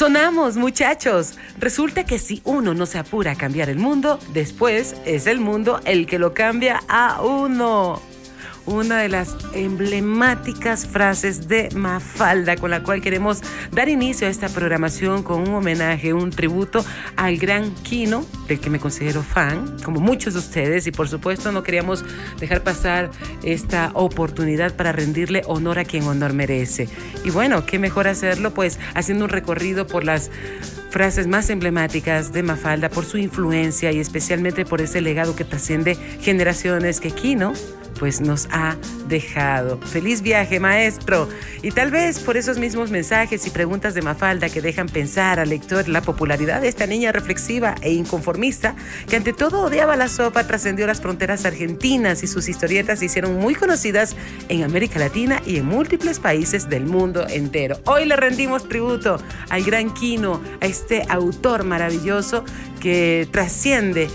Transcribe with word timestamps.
Sonamos, 0.00 0.56
muchachos. 0.56 1.34
Resulta 1.58 2.06
que 2.06 2.18
si 2.18 2.40
uno 2.46 2.72
no 2.72 2.86
se 2.86 2.98
apura 2.98 3.32
a 3.32 3.34
cambiar 3.34 3.68
el 3.68 3.76
mundo, 3.76 4.18
después 4.32 4.96
es 5.04 5.26
el 5.26 5.40
mundo 5.40 5.78
el 5.84 6.06
que 6.06 6.18
lo 6.18 6.32
cambia 6.32 6.82
a 6.88 7.20
uno 7.20 8.00
una 8.70 8.98
de 8.98 9.08
las 9.08 9.36
emblemáticas 9.52 10.86
frases 10.86 11.48
de 11.48 11.68
Mafalda 11.74 12.56
con 12.56 12.70
la 12.70 12.82
cual 12.82 13.00
queremos 13.02 13.42
dar 13.72 13.88
inicio 13.88 14.28
a 14.28 14.30
esta 14.30 14.48
programación 14.48 15.22
con 15.22 15.42
un 15.42 15.54
homenaje, 15.54 16.14
un 16.14 16.30
tributo 16.30 16.84
al 17.16 17.36
gran 17.36 17.74
Kino, 17.74 18.24
del 18.46 18.60
que 18.60 18.70
me 18.70 18.78
considero 18.78 19.22
fan, 19.22 19.76
como 19.84 20.00
muchos 20.00 20.34
de 20.34 20.40
ustedes, 20.40 20.86
y 20.86 20.92
por 20.92 21.08
supuesto 21.08 21.50
no 21.52 21.62
queríamos 21.62 22.04
dejar 22.38 22.62
pasar 22.62 23.10
esta 23.42 23.90
oportunidad 23.94 24.74
para 24.76 24.92
rendirle 24.92 25.42
honor 25.46 25.78
a 25.80 25.84
quien 25.84 26.04
honor 26.04 26.32
merece. 26.32 26.88
Y 27.24 27.30
bueno, 27.30 27.66
qué 27.66 27.78
mejor 27.78 28.06
hacerlo 28.06 28.54
pues 28.54 28.78
haciendo 28.94 29.24
un 29.24 29.30
recorrido 29.30 29.86
por 29.86 30.04
las 30.04 30.30
frases 30.90 31.26
más 31.26 31.50
emblemáticas 31.50 32.32
de 32.32 32.42
Mafalda, 32.42 32.88
por 32.88 33.04
su 33.04 33.18
influencia 33.18 33.92
y 33.92 34.00
especialmente 34.00 34.64
por 34.64 34.80
ese 34.80 35.00
legado 35.00 35.34
que 35.34 35.44
trasciende 35.44 35.96
generaciones 36.20 37.00
que 37.00 37.10
Kino 37.10 37.52
pues 38.00 38.22
nos 38.22 38.48
ha 38.50 38.76
dejado. 39.08 39.78
Feliz 39.78 40.22
viaje, 40.22 40.58
maestro. 40.58 41.28
Y 41.62 41.70
tal 41.70 41.90
vez 41.90 42.18
por 42.18 42.38
esos 42.38 42.56
mismos 42.56 42.90
mensajes 42.90 43.46
y 43.46 43.50
preguntas 43.50 43.92
de 43.92 44.00
Mafalda 44.00 44.48
que 44.48 44.62
dejan 44.62 44.88
pensar 44.88 45.38
al 45.38 45.50
lector 45.50 45.86
la 45.86 46.00
popularidad 46.00 46.62
de 46.62 46.68
esta 46.68 46.86
niña 46.86 47.12
reflexiva 47.12 47.74
e 47.82 47.92
inconformista, 47.92 48.74
que 49.06 49.16
ante 49.16 49.34
todo 49.34 49.60
odiaba 49.60 49.96
la 49.96 50.08
sopa, 50.08 50.46
trascendió 50.46 50.86
las 50.86 51.02
fronteras 51.02 51.44
argentinas 51.44 52.22
y 52.22 52.26
sus 52.26 52.48
historietas 52.48 53.00
se 53.00 53.04
hicieron 53.04 53.38
muy 53.38 53.54
conocidas 53.54 54.16
en 54.48 54.62
América 54.62 54.98
Latina 54.98 55.42
y 55.44 55.58
en 55.58 55.66
múltiples 55.66 56.18
países 56.18 56.70
del 56.70 56.86
mundo 56.86 57.26
entero. 57.28 57.78
Hoy 57.84 58.06
le 58.06 58.16
rendimos 58.16 58.66
tributo 58.66 59.20
al 59.50 59.62
gran 59.62 59.92
Quino, 59.92 60.40
a 60.62 60.66
este 60.66 61.04
autor 61.10 61.64
maravilloso 61.64 62.46
que 62.80 63.28
trasciende 63.30 64.08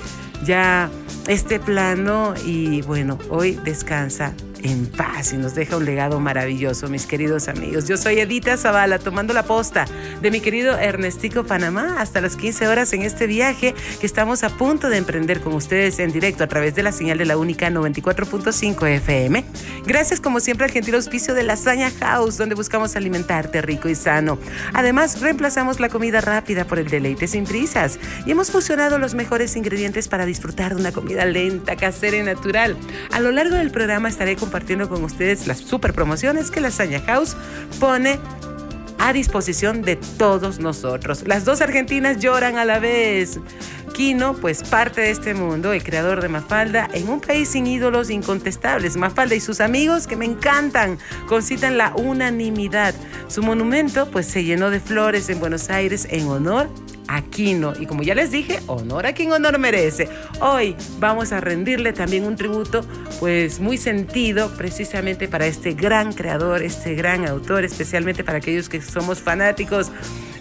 ya 0.44 0.90
este 1.28 1.60
plano 1.60 2.34
y 2.46 2.82
bueno, 2.84 3.18
hoy 3.30 3.60
descansa 3.64 4.34
en 4.66 4.88
paz 4.88 5.32
y 5.32 5.38
nos 5.38 5.54
deja 5.54 5.78
un 5.78 5.86
legado 5.86 6.20
maravilloso, 6.20 6.88
mis 6.88 7.06
queridos 7.06 7.48
amigos. 7.48 7.88
Yo 7.88 7.98
soy 7.98 8.20
Edita 8.20 8.58
Zavala, 8.58 8.98
tomando 8.98 9.32
la 9.32 9.44
posta 9.44 9.86
de 10.22 10.32
mi 10.32 10.42
querido 10.42 10.76
Ernestico 10.76 11.44
Panamá 11.44 11.98
hasta 12.00 12.20
las 12.20 12.36
15 12.36 12.68
horas 12.68 12.92
en 12.94 13.04
este 13.04 13.28
viaje 13.28 13.76
que 14.00 14.06
estamos 14.08 14.44
a 14.44 14.50
punto 14.50 14.90
de 14.90 14.98
emprender 14.98 15.42
con 15.42 15.54
ustedes 15.54 16.00
en 16.00 16.12
directo 16.12 16.44
a 16.44 16.48
través 16.48 16.74
de 16.74 16.82
la 16.82 16.92
señal 16.92 17.20
de 17.20 17.26
la 17.26 17.38
única 17.38 17.70
94.5 17.70 18.88
FM. 18.88 19.46
Gracias 19.86 20.20
como 20.20 20.40
siempre 20.40 20.66
al 20.66 20.72
gentil 20.72 20.96
auspicio 20.96 21.36
de 21.36 21.44
Lasaña 21.44 21.92
House, 22.00 22.38
donde 22.38 22.56
buscamos 22.56 22.96
alimentarte 22.96 23.62
rico 23.62 23.88
y 23.88 23.94
sano. 23.94 24.40
Además, 24.74 25.22
reemplazamos 25.22 25.80
la 25.80 25.90
comida 25.90 26.22
rápida 26.22 26.66
por 26.66 26.80
el 26.80 26.88
deleite 26.88 27.28
sin 27.28 27.44
prisas 27.44 28.00
y 28.26 28.32
hemos 28.32 28.50
fusionado 28.50 28.98
los 28.98 29.14
mejores 29.14 29.56
ingredientes 29.56 30.08
para 30.08 30.26
disfrutar 30.26 30.74
de 30.74 30.82
una 30.82 30.92
comida 30.92 31.24
lenta, 31.26 31.76
casera 31.76 32.18
y 32.18 32.24
natural. 32.24 32.76
A 33.12 33.20
lo 33.20 33.30
largo 33.30 33.56
del 33.58 33.70
programa 33.70 34.10
estaré 34.10 34.36
compartiendo 34.36 34.55
compartiendo 34.56 34.88
con 34.88 35.04
ustedes 35.04 35.48
las 35.48 35.58
super 35.58 35.92
promociones 35.92 36.50
que 36.50 36.62
la 36.62 36.72
Saña 36.72 37.02
House 37.02 37.36
pone 37.78 38.18
a 39.00 39.12
disposición 39.12 39.82
de 39.82 39.98
todos 39.98 40.60
nosotros. 40.60 41.28
Las 41.28 41.44
dos 41.44 41.60
argentinas 41.60 42.20
lloran 42.20 42.58
a 42.58 42.64
la 42.64 42.80
vez. 42.80 43.38
Kino, 43.96 44.34
pues 44.34 44.62
parte 44.62 45.00
de 45.00 45.10
este 45.10 45.34
mundo, 45.34 45.72
el 45.72 45.82
creador 45.82 46.22
de 46.22 46.28
Mafalda, 46.28 46.90
en 46.94 47.08
un 47.08 47.22
país 47.22 47.48
sin 47.48 47.66
ídolos 47.66 48.10
incontestables. 48.10 48.98
Mafalda 48.98 49.36
y 49.36 49.40
sus 49.40 49.62
amigos, 49.62 50.06
que 50.06 50.18
me 50.18 50.26
encantan, 50.26 51.00
concitan 51.30 51.78
la 51.78 51.96
unanimidad. 51.96 52.94
Su 53.30 53.42
monumento, 53.42 54.12
pues 54.12 54.26
se 54.26 54.44
llenó 54.44 54.70
de 54.70 54.82
flores 54.82 55.30
en 55.30 55.40
Buenos 55.40 55.70
Aires 55.70 56.10
en 56.12 56.28
honor 56.28 56.70
Aquino. 57.08 57.74
Y 57.80 57.86
como 57.86 58.04
ya 58.04 58.16
les 58.16 58.32
dije, 58.32 58.60
honor 58.68 59.06
a 59.06 59.14
quien 59.14 59.32
honor 59.32 59.60
merece. 59.60 60.10
Hoy 60.42 60.76
vamos 61.00 61.32
a 61.32 61.40
rendirle 61.40 61.94
también 61.94 62.26
un 62.26 62.36
tributo, 62.36 62.86
pues 63.22 63.62
muy 63.62 63.78
sentido, 63.78 64.52
precisamente 64.58 65.30
para 65.30 65.46
este 65.46 65.74
gran 65.74 66.12
creador, 66.12 66.64
este 66.64 66.96
gran 66.96 67.26
autor, 67.28 67.64
especialmente 67.64 68.26
para 68.26 68.40
aquellos 68.40 68.68
que 68.68 68.82
somos 68.82 69.22
fanáticos 69.22 69.90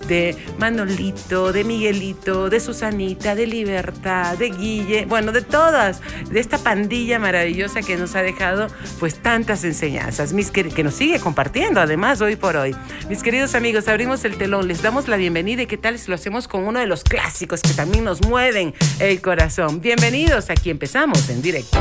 de 0.06 0.36
Manolito, 0.58 1.52
de 1.52 1.64
Miguelito, 1.64 2.50
de 2.50 2.60
Susanita, 2.60 3.34
de 3.34 3.46
Libertad, 3.46 4.36
de 4.38 4.50
Guille, 4.50 5.06
bueno, 5.06 5.32
de 5.32 5.42
todas, 5.42 6.00
de 6.30 6.40
esta 6.40 6.58
pandilla 6.58 7.18
maravillosa 7.18 7.82
que 7.82 7.96
nos 7.96 8.14
ha 8.14 8.22
dejado 8.22 8.68
pues 9.00 9.16
tantas 9.16 9.64
enseñanzas, 9.64 10.32
mis 10.32 10.50
que, 10.50 10.64
que 10.68 10.84
nos 10.84 10.94
sigue 10.94 11.20
compartiendo 11.20 11.80
además 11.80 12.20
hoy 12.20 12.36
por 12.36 12.56
hoy. 12.56 12.74
Mis 13.08 13.22
queridos 13.22 13.54
amigos, 13.54 13.88
abrimos 13.88 14.24
el 14.24 14.36
telón, 14.36 14.68
les 14.68 14.82
damos 14.82 15.08
la 15.08 15.16
bienvenida 15.16 15.62
y 15.62 15.66
qué 15.66 15.76
tal 15.76 15.98
si 15.98 16.08
lo 16.08 16.14
hacemos 16.14 16.48
con 16.48 16.66
uno 16.66 16.80
de 16.80 16.86
los 16.86 17.04
clásicos 17.04 17.62
que 17.62 17.72
también 17.72 18.04
nos 18.04 18.22
mueven 18.26 18.74
el 18.98 19.20
corazón. 19.20 19.80
Bienvenidos, 19.80 20.50
aquí 20.50 20.70
empezamos 20.70 21.28
en 21.28 21.42
directo. 21.42 21.78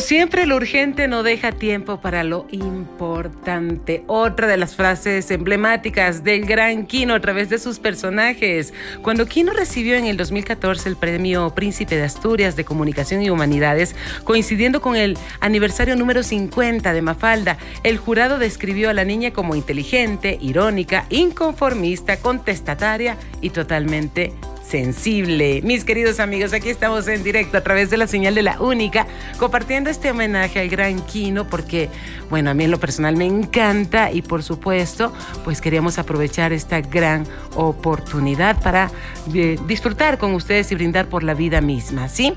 Siempre, 0.00 0.46
lo 0.46 0.56
urgente 0.56 1.08
no 1.08 1.22
deja 1.22 1.52
tiempo 1.52 2.00
para 2.00 2.24
lo 2.24 2.46
importante. 2.50 4.02
Otra 4.06 4.46
de 4.46 4.56
las 4.56 4.74
frases 4.74 5.30
emblemáticas 5.30 6.24
del 6.24 6.46
gran 6.46 6.86
Kino 6.86 7.14
a 7.14 7.20
través 7.20 7.48
de 7.50 7.58
sus 7.58 7.78
personajes. 7.78 8.72
Cuando 9.02 9.26
Kino 9.26 9.52
recibió 9.52 9.96
en 9.96 10.06
el 10.06 10.16
2014 10.16 10.88
el 10.88 10.96
premio 10.96 11.54
Príncipe 11.54 11.96
de 11.96 12.04
Asturias 12.04 12.56
de 12.56 12.64
Comunicación 12.64 13.22
y 13.22 13.30
Humanidades, 13.30 13.94
coincidiendo 14.24 14.80
con 14.80 14.96
el 14.96 15.18
aniversario 15.40 15.94
número 15.96 16.22
50 16.22 16.92
de 16.92 17.02
Mafalda, 17.02 17.58
el 17.84 17.98
jurado 17.98 18.38
describió 18.38 18.90
a 18.90 18.94
la 18.94 19.04
niña 19.04 19.32
como 19.32 19.54
inteligente, 19.54 20.38
irónica, 20.40 21.06
inconformista, 21.10 22.16
contestataria 22.16 23.16
y 23.40 23.50
totalmente 23.50 24.32
sensible. 24.70 25.60
Mis 25.62 25.84
queridos 25.84 26.20
amigos, 26.20 26.52
aquí 26.52 26.68
estamos 26.68 27.08
en 27.08 27.24
directo 27.24 27.58
a 27.58 27.60
través 27.60 27.90
de 27.90 27.96
la 27.96 28.06
señal 28.06 28.36
de 28.36 28.42
la 28.42 28.60
única, 28.60 29.06
compartiendo 29.36 29.90
este 29.90 30.10
homenaje 30.10 30.60
al 30.60 30.68
gran 30.68 31.04
Kino, 31.06 31.46
porque, 31.48 31.90
bueno, 32.30 32.50
a 32.50 32.54
mí 32.54 32.64
en 32.64 32.70
lo 32.70 32.78
personal 32.78 33.16
me 33.16 33.26
encanta 33.26 34.12
y 34.12 34.22
por 34.22 34.44
supuesto, 34.44 35.12
pues 35.44 35.60
queríamos 35.60 35.98
aprovechar 35.98 36.52
esta 36.52 36.80
gran 36.80 37.26
oportunidad 37.56 38.62
para 38.62 38.92
eh, 39.34 39.58
disfrutar 39.66 40.18
con 40.18 40.34
ustedes 40.34 40.70
y 40.70 40.76
brindar 40.76 41.06
por 41.06 41.24
la 41.24 41.34
vida 41.34 41.60
misma, 41.60 42.08
¿sí? 42.08 42.34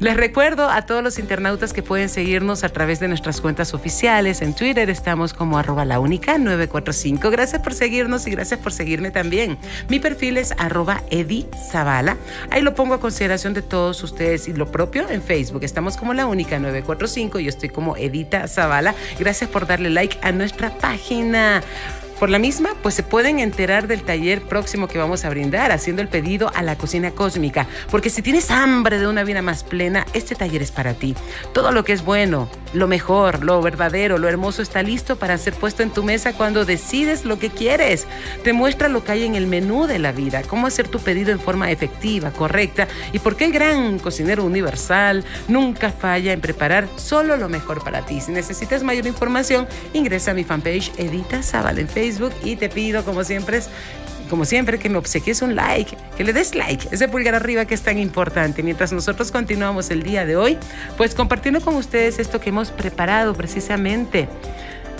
Les 0.00 0.16
recuerdo 0.16 0.70
a 0.70 0.80
todos 0.86 1.04
los 1.04 1.18
internautas 1.18 1.74
que 1.74 1.82
pueden 1.82 2.08
seguirnos 2.08 2.64
a 2.64 2.70
través 2.70 3.00
de 3.00 3.08
nuestras 3.08 3.42
cuentas 3.42 3.74
oficiales. 3.74 4.40
En 4.40 4.54
Twitter 4.54 4.88
estamos 4.88 5.34
como 5.34 5.58
arroba 5.58 5.84
la 5.84 6.00
única 6.00 6.38
945. 6.38 7.30
Gracias 7.30 7.60
por 7.60 7.74
seguirnos 7.74 8.26
y 8.26 8.30
gracias 8.30 8.58
por 8.60 8.72
seguirme 8.72 9.10
también. 9.10 9.58
Mi 9.90 10.00
perfil 10.00 10.38
es 10.38 10.54
arroba. 10.56 11.02
Ahí 12.50 12.62
lo 12.62 12.74
pongo 12.74 12.94
a 12.94 13.00
consideración 13.00 13.52
de 13.52 13.60
todos 13.60 14.02
ustedes 14.02 14.48
y 14.48 14.54
lo 14.54 14.72
propio 14.72 15.06
en 15.10 15.20
Facebook. 15.20 15.64
Estamos 15.64 15.98
como 15.98 16.14
la 16.14 16.24
única 16.24 16.58
945. 16.58 17.38
Yo 17.38 17.50
estoy 17.50 17.68
como 17.68 17.94
Edita 17.98 18.48
Zavala. 18.48 18.94
Gracias 19.18 19.50
por 19.50 19.66
darle 19.66 19.90
like 19.90 20.16
a 20.22 20.32
nuestra 20.32 20.70
página. 20.78 21.62
Por 22.20 22.28
la 22.28 22.38
misma, 22.38 22.74
pues 22.82 22.94
se 22.94 23.02
pueden 23.02 23.38
enterar 23.38 23.88
del 23.88 24.02
taller 24.02 24.42
próximo 24.42 24.88
que 24.88 24.98
vamos 24.98 25.24
a 25.24 25.30
brindar, 25.30 25.72
haciendo 25.72 26.02
el 26.02 26.08
pedido 26.08 26.52
a 26.54 26.62
la 26.62 26.76
cocina 26.76 27.12
cósmica. 27.12 27.66
Porque 27.90 28.10
si 28.10 28.20
tienes 28.20 28.50
hambre 28.50 28.98
de 28.98 29.06
una 29.06 29.24
vida 29.24 29.40
más 29.40 29.64
plena, 29.64 30.04
este 30.12 30.34
taller 30.34 30.60
es 30.60 30.70
para 30.70 30.92
ti. 30.92 31.16
Todo 31.54 31.72
lo 31.72 31.82
que 31.82 31.94
es 31.94 32.04
bueno, 32.04 32.50
lo 32.74 32.88
mejor, 32.88 33.42
lo 33.42 33.62
verdadero, 33.62 34.18
lo 34.18 34.28
hermoso 34.28 34.60
está 34.60 34.82
listo 34.82 35.16
para 35.16 35.38
ser 35.38 35.54
puesto 35.54 35.82
en 35.82 35.92
tu 35.92 36.02
mesa 36.02 36.34
cuando 36.34 36.66
decides 36.66 37.24
lo 37.24 37.38
que 37.38 37.48
quieres. 37.48 38.06
Te 38.44 38.52
muestra 38.52 38.90
lo 38.90 39.02
que 39.02 39.12
hay 39.12 39.24
en 39.24 39.34
el 39.34 39.46
menú 39.46 39.86
de 39.86 39.98
la 39.98 40.12
vida, 40.12 40.42
cómo 40.42 40.66
hacer 40.66 40.88
tu 40.88 40.98
pedido 40.98 41.32
en 41.32 41.40
forma 41.40 41.70
efectiva, 41.70 42.32
correcta 42.32 42.86
y 43.14 43.18
por 43.20 43.34
qué 43.34 43.46
el 43.46 43.52
gran 43.52 43.98
cocinero 43.98 44.44
universal 44.44 45.24
nunca 45.48 45.90
falla 45.90 46.34
en 46.34 46.42
preparar 46.42 46.86
solo 46.96 47.38
lo 47.38 47.48
mejor 47.48 47.82
para 47.82 48.04
ti. 48.04 48.20
Si 48.20 48.30
necesitas 48.30 48.82
mayor 48.82 49.06
información, 49.06 49.66
ingresa 49.94 50.32
a 50.32 50.34
mi 50.34 50.44
fanpage 50.44 50.92
Edita 50.98 51.42
Zaval 51.42 51.78
en 51.78 51.88
Facebook 51.88 52.09
y 52.42 52.56
te 52.56 52.68
pido, 52.68 53.04
como 53.04 53.22
siempre, 53.24 53.60
como 54.28 54.44
siempre, 54.44 54.78
que 54.78 54.88
me 54.88 54.96
obsequies 54.96 55.42
un 55.42 55.54
like, 55.54 55.96
que 56.16 56.24
le 56.24 56.32
des 56.32 56.54
like, 56.54 56.88
ese 56.90 57.08
pulgar 57.08 57.34
arriba 57.34 57.64
que 57.64 57.74
es 57.74 57.82
tan 57.82 57.98
importante. 57.98 58.62
Mientras 58.62 58.92
nosotros 58.92 59.30
continuamos 59.30 59.90
el 59.90 60.02
día 60.02 60.24
de 60.24 60.36
hoy, 60.36 60.56
pues 60.96 61.14
compartiendo 61.14 61.60
con 61.60 61.74
ustedes 61.76 62.18
esto 62.18 62.40
que 62.40 62.48
hemos 62.48 62.70
preparado 62.70 63.34
precisamente. 63.34 64.28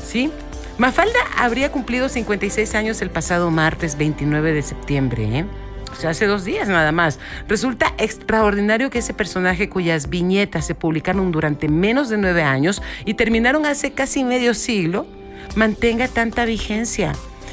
¿Sí? 0.05 0.31
Mafalda 0.79 1.19
habría 1.37 1.71
cumplido 1.71 2.09
56 2.09 2.75
años 2.75 3.03
el 3.03 3.11
pasado 3.11 3.51
martes 3.51 3.97
29 3.97 4.53
de 4.53 4.63
septiembre, 4.63 5.39
¿eh? 5.39 5.45
O 5.93 5.95
sea, 5.97 6.11
hace 6.11 6.27
dos 6.27 6.45
días 6.45 6.69
nada 6.69 6.93
más. 6.93 7.19
Resulta 7.49 7.93
extraordinario 7.99 8.91
que 8.91 9.01
ese 9.01 9.13
personaje 9.13 9.69
cuyas 9.69 10.09
viñetas 10.09 10.67
se 10.67 10.75
publicaron 10.75 11.33
durante 11.33 11.69
menos 11.69 12.09
de 12.09 12.17
nueve 12.17 12.43
años 12.43 12.81
y 13.05 13.15
terminaron 13.15 13.67
hace 13.67 13.93
casi 13.93 14.25
medio 14.25 14.55
siglo, 14.55 15.07
mantenga 15.55 16.09
tanta 16.09 16.45
vigencia. 16.45 17.13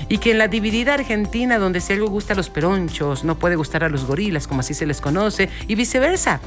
Y 0.09 0.19
que 0.19 0.31
en 0.31 0.37
la 0.37 0.47
dividida 0.47 0.93
Argentina, 0.93 1.57
donde 1.57 1.81
si 1.81 1.93
algo 1.93 2.07
gusta 2.07 2.33
a 2.33 2.35
los 2.35 2.49
peronchos, 2.49 3.23
no 3.23 3.39
puede 3.39 3.55
gustar 3.55 3.83
a 3.83 3.89
los 3.89 4.05
gorilas, 4.05 4.47
como 4.47 4.59
así 4.61 4.73
se 4.73 4.85
les 4.85 5.01
conoce, 5.01 5.49
y 5.67 5.75
viceversa, 5.75 6.39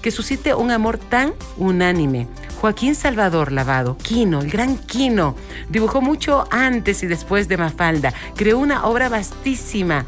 que 0.00 0.10
suscite 0.10 0.54
un 0.54 0.70
amor 0.70 0.98
tan 0.98 1.34
unánime. 1.58 2.26
Joaquín 2.60 2.94
Salvador 2.94 3.52
Lavado, 3.52 3.98
Quino, 3.98 4.40
el 4.40 4.50
gran 4.50 4.78
Quino, 4.78 5.36
dibujó 5.68 6.00
mucho 6.00 6.48
antes 6.50 7.02
y 7.02 7.06
después 7.06 7.46
de 7.46 7.58
Mafalda, 7.58 8.14
creó 8.36 8.58
una 8.58 8.86
obra 8.86 9.10
vastísima. 9.10 10.06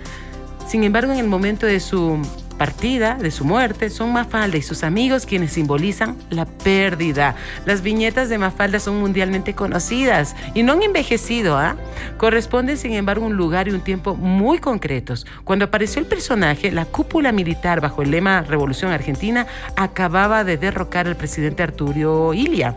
Sin 0.66 0.82
embargo, 0.82 1.12
en 1.12 1.18
el 1.18 1.28
momento 1.28 1.66
de 1.66 1.80
su 1.80 2.18
partida, 2.56 3.14
de 3.14 3.30
su 3.30 3.44
muerte, 3.44 3.90
son 3.90 4.12
Mafalda 4.12 4.56
y 4.56 4.62
sus 4.62 4.82
amigos 4.82 5.26
quienes 5.26 5.52
simbolizan 5.52 6.16
la 6.30 6.44
pérdida. 6.44 7.34
Las 7.64 7.82
viñetas 7.82 8.28
de 8.28 8.38
Mafalda 8.38 8.80
son 8.80 8.98
mundialmente 8.98 9.54
conocidas 9.54 10.34
y 10.54 10.62
no 10.62 10.72
han 10.72 10.82
envejecido, 10.82 11.56
¿ah? 11.56 11.76
Corresponden, 12.16 12.76
sin 12.76 12.92
embargo, 12.92 13.26
un 13.26 13.36
lugar 13.36 13.68
y 13.68 13.72
un 13.72 13.80
tiempo 13.80 14.14
muy 14.14 14.58
concretos. 14.58 15.26
Cuando 15.44 15.66
apareció 15.66 16.00
el 16.00 16.06
personaje, 16.06 16.72
la 16.72 16.84
cúpula 16.84 17.32
militar 17.32 17.80
bajo 17.80 18.02
el 18.02 18.10
lema 18.10 18.42
Revolución 18.42 18.90
Argentina 18.90 19.46
acababa 19.76 20.44
de 20.44 20.56
derrocar 20.56 21.06
al 21.06 21.16
presidente 21.16 21.62
Arturo 21.62 22.34
Ilia 22.34 22.74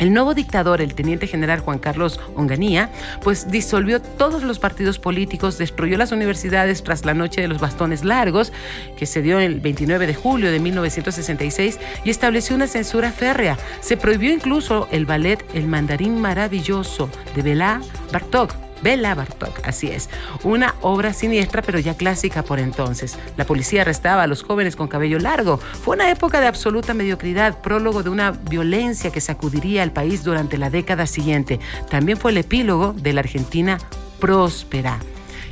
el 0.00 0.12
nuevo 0.12 0.34
dictador, 0.34 0.80
el 0.80 0.94
teniente 0.94 1.28
general 1.28 1.60
Juan 1.60 1.78
Carlos 1.78 2.18
Onganía, 2.34 2.90
pues 3.22 3.50
disolvió 3.50 4.00
todos 4.00 4.42
los 4.42 4.58
partidos 4.58 4.98
políticos, 4.98 5.58
destruyó 5.58 5.96
las 5.96 6.10
universidades 6.10 6.82
tras 6.82 7.04
la 7.04 7.14
noche 7.14 7.42
de 7.42 7.48
los 7.48 7.60
bastones 7.60 8.02
largos, 8.02 8.52
que 8.96 9.06
se 9.06 9.22
dio 9.22 9.38
el 9.38 9.60
29 9.60 10.06
de 10.06 10.14
julio 10.14 10.50
de 10.50 10.58
1966, 10.58 11.78
y 12.04 12.10
estableció 12.10 12.56
una 12.56 12.66
censura 12.66 13.12
férrea. 13.12 13.58
Se 13.80 13.96
prohibió 13.96 14.32
incluso 14.32 14.88
el 14.90 15.06
ballet 15.06 15.44
El 15.54 15.66
Mandarín 15.66 16.20
Maravilloso 16.20 17.10
de 17.36 17.42
Bela 17.42 17.80
Bartok 18.10 18.69
Bela 18.82 19.14
Bartok, 19.14 19.66
así 19.66 19.88
es. 19.88 20.08
Una 20.42 20.74
obra 20.80 21.12
siniestra, 21.12 21.62
pero 21.62 21.78
ya 21.78 21.96
clásica 21.96 22.42
por 22.42 22.58
entonces. 22.58 23.18
La 23.36 23.44
policía 23.44 23.82
arrestaba 23.82 24.22
a 24.22 24.26
los 24.26 24.42
jóvenes 24.42 24.76
con 24.76 24.88
cabello 24.88 25.18
largo. 25.18 25.58
Fue 25.58 25.96
una 25.96 26.10
época 26.10 26.40
de 26.40 26.46
absoluta 26.46 26.94
mediocridad, 26.94 27.60
prólogo 27.60 28.02
de 28.02 28.10
una 28.10 28.30
violencia 28.30 29.10
que 29.10 29.20
sacudiría 29.20 29.82
al 29.82 29.92
país 29.92 30.24
durante 30.24 30.58
la 30.58 30.70
década 30.70 31.06
siguiente. 31.06 31.60
También 31.90 32.18
fue 32.18 32.30
el 32.30 32.38
epílogo 32.38 32.94
de 32.94 33.12
la 33.12 33.20
Argentina 33.20 33.78
próspera. 34.18 34.98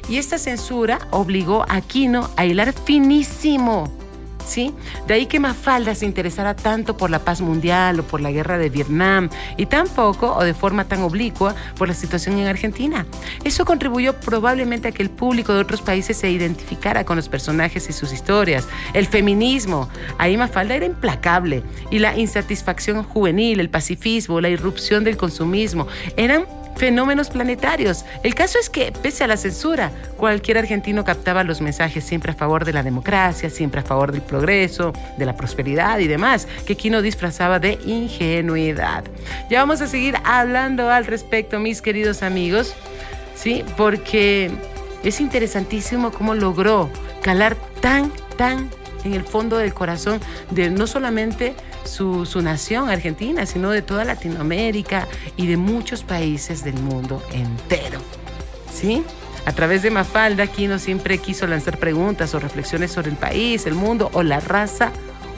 Y 0.08 0.16
esta 0.16 0.38
censura 0.38 1.00
obligó 1.10 1.64
a 1.68 1.76
Aquino 1.76 2.30
a 2.36 2.46
hilar 2.46 2.72
finísimo 2.72 3.92
¿sí? 4.48 4.74
De 5.06 5.14
ahí 5.14 5.26
que 5.26 5.38
Mafalda 5.40 5.94
se 5.94 6.06
interesara 6.06 6.56
tanto 6.56 6.96
por 6.96 7.10
la 7.10 7.20
paz 7.20 7.40
mundial 7.40 8.00
o 8.00 8.02
por 8.02 8.20
la 8.20 8.30
guerra 8.30 8.58
de 8.58 8.70
Vietnam 8.70 9.28
y 9.56 9.66
tampoco 9.66 10.34
o 10.34 10.42
de 10.42 10.54
forma 10.54 10.84
tan 10.84 11.02
oblicua 11.02 11.54
por 11.76 11.88
la 11.88 11.94
situación 11.94 12.38
en 12.38 12.46
Argentina. 12.46 13.06
Eso 13.44 13.64
contribuyó 13.64 14.14
probablemente 14.14 14.88
a 14.88 14.92
que 14.92 15.02
el 15.02 15.10
público 15.10 15.52
de 15.52 15.60
otros 15.60 15.82
países 15.82 16.16
se 16.16 16.30
identificara 16.30 17.04
con 17.04 17.16
los 17.16 17.28
personajes 17.28 17.88
y 17.88 17.92
sus 17.92 18.12
historias. 18.12 18.66
El 18.94 19.06
feminismo, 19.06 19.88
ahí 20.18 20.36
Mafalda 20.36 20.74
era 20.74 20.86
implacable 20.86 21.62
y 21.90 21.98
la 21.98 22.16
insatisfacción 22.16 23.02
juvenil, 23.02 23.60
el 23.60 23.70
pacifismo, 23.70 24.40
la 24.40 24.48
irrupción 24.48 25.04
del 25.04 25.16
consumismo 25.16 25.86
eran 26.16 26.44
fenómenos 26.78 27.28
planetarios. 27.28 28.04
El 28.22 28.34
caso 28.34 28.58
es 28.58 28.70
que, 28.70 28.92
pese 28.92 29.24
a 29.24 29.26
la 29.26 29.36
censura, 29.36 29.90
cualquier 30.16 30.58
argentino 30.58 31.04
captaba 31.04 31.42
los 31.42 31.60
mensajes 31.60 32.04
siempre 32.04 32.32
a 32.32 32.34
favor 32.34 32.64
de 32.64 32.72
la 32.72 32.84
democracia, 32.84 33.50
siempre 33.50 33.80
a 33.80 33.84
favor 33.84 34.12
del 34.12 34.22
progreso, 34.22 34.92
de 35.16 35.26
la 35.26 35.36
prosperidad 35.36 35.98
y 35.98 36.06
demás, 36.06 36.46
que 36.66 36.76
Kino 36.76 37.02
disfrazaba 37.02 37.58
de 37.58 37.78
ingenuidad. 37.84 39.04
Ya 39.50 39.60
vamos 39.60 39.80
a 39.80 39.88
seguir 39.88 40.14
hablando 40.24 40.88
al 40.90 41.04
respecto, 41.04 41.58
mis 41.58 41.82
queridos 41.82 42.22
amigos, 42.22 42.74
¿sí? 43.34 43.64
Porque 43.76 44.50
es 45.02 45.20
interesantísimo 45.20 46.12
cómo 46.12 46.34
logró 46.34 46.88
calar 47.22 47.56
tan, 47.80 48.12
tan 48.36 48.70
en 49.04 49.14
el 49.14 49.24
fondo 49.24 49.58
del 49.58 49.74
corazón 49.74 50.20
de 50.50 50.70
no 50.70 50.86
solamente 50.86 51.54
su, 51.88 52.26
nación, 52.42 52.90
Argentina, 52.90 53.46
sino 53.46 53.70
de 53.70 53.82
toda 53.82 54.04
Latinoamérica 54.04 55.08
y 55.36 55.46
de 55.46 55.56
muchos 55.56 56.04
países 56.04 56.62
del 56.64 56.78
mundo 56.80 57.22
entero. 57.32 58.00
¿Sí? 58.72 59.02
A 59.44 59.52
través 59.52 59.82
de 59.82 59.90
Mafalda, 59.90 60.46
Kino 60.46 60.78
siempre 60.78 61.18
quiso 61.18 61.46
lanzar 61.46 61.78
preguntas 61.78 62.34
o 62.34 62.38
reflexiones 62.38 62.92
sobre 62.92 63.10
el 63.10 63.16
país, 63.16 63.66
el 63.66 63.74
mundo 63.74 64.10
o 64.12 64.22
la 64.22 64.40
raza 64.40 64.92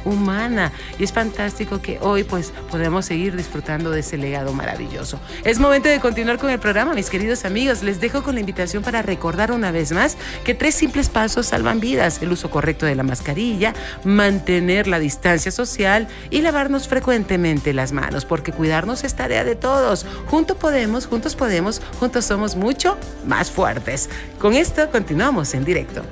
humana. 0.04 0.72
Y 0.98 1.04
es 1.04 1.12
fantástico 1.12 1.80
que 1.80 1.98
hoy 2.00 2.24
pues 2.24 2.52
podemos 2.70 3.06
seguir 3.06 3.36
disfrutando 3.36 3.90
de 3.90 4.00
ese 4.00 4.16
legado 4.16 4.52
maravilloso. 4.52 5.20
Es 5.44 5.58
momento 5.58 5.88
de 5.88 6.00
continuar 6.00 6.38
con 6.38 6.50
el 6.50 6.58
programa, 6.58 6.94
mis 6.94 7.10
queridos 7.10 7.44
amigos. 7.44 7.82
Les 7.82 8.00
dejo 8.00 8.22
con 8.22 8.34
la 8.34 8.40
invitación 8.40 8.82
para 8.82 9.02
recordar 9.02 9.52
una 9.52 9.70
vez 9.70 9.92
más 9.92 10.16
que 10.44 10.54
tres 10.54 10.74
simples 10.74 11.08
pasos 11.08 11.46
salvan 11.46 11.80
vidas. 11.80 12.22
El 12.22 12.32
uso 12.32 12.50
correcto 12.50 12.86
de 12.86 12.94
la 12.94 13.02
mascarilla, 13.02 13.74
mantener 14.04 14.86
la 14.86 14.98
distancia 14.98 15.50
social 15.50 16.08
y 16.30 16.42
lavarnos 16.42 16.88
frecuentemente 16.88 17.72
las 17.72 17.92
manos, 17.92 18.24
porque 18.24 18.52
cuidarnos 18.52 19.04
es 19.04 19.14
tarea 19.14 19.44
de 19.44 19.56
todos. 19.56 20.06
Juntos 20.26 20.56
podemos, 20.56 21.06
juntos 21.06 21.34
podemos, 21.34 21.80
juntos 21.98 22.24
somos 22.24 22.56
mucho 22.56 22.96
más 23.26 23.50
fuertes. 23.50 24.08
Con 24.38 24.54
esto 24.54 24.90
continuamos 24.90 25.54
en 25.54 25.64
directo. 25.64 26.02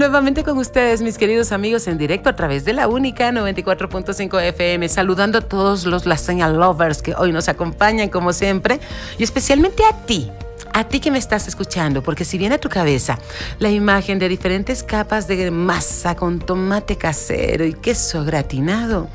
Nuevamente 0.00 0.44
con 0.44 0.56
ustedes, 0.56 1.02
mis 1.02 1.18
queridos 1.18 1.52
amigos, 1.52 1.86
en 1.86 1.98
directo 1.98 2.30
a 2.30 2.34
través 2.34 2.64
de 2.64 2.72
la 2.72 2.88
única 2.88 3.30
94.5 3.30 4.42
FM, 4.44 4.88
saludando 4.88 5.38
a 5.38 5.40
todos 5.42 5.84
los 5.84 6.06
lasaña 6.06 6.48
lovers 6.48 7.02
que 7.02 7.14
hoy 7.14 7.32
nos 7.32 7.50
acompañan 7.50 8.08
como 8.08 8.32
siempre 8.32 8.80
y 9.18 9.22
especialmente 9.22 9.84
a 9.84 10.06
ti. 10.06 10.30
A 10.72 10.84
ti 10.84 11.00
que 11.00 11.10
me 11.10 11.18
estás 11.18 11.48
escuchando, 11.48 12.02
porque 12.02 12.24
si 12.24 12.38
viene 12.38 12.54
a 12.54 12.58
tu 12.58 12.70
cabeza 12.70 13.18
la 13.58 13.68
imagen 13.70 14.18
de 14.18 14.30
diferentes 14.30 14.82
capas 14.82 15.28
de 15.28 15.50
masa 15.50 16.16
con 16.16 16.38
tomate 16.38 16.96
casero 16.96 17.66
y 17.66 17.74
queso 17.74 18.24
gratinado, 18.24 19.06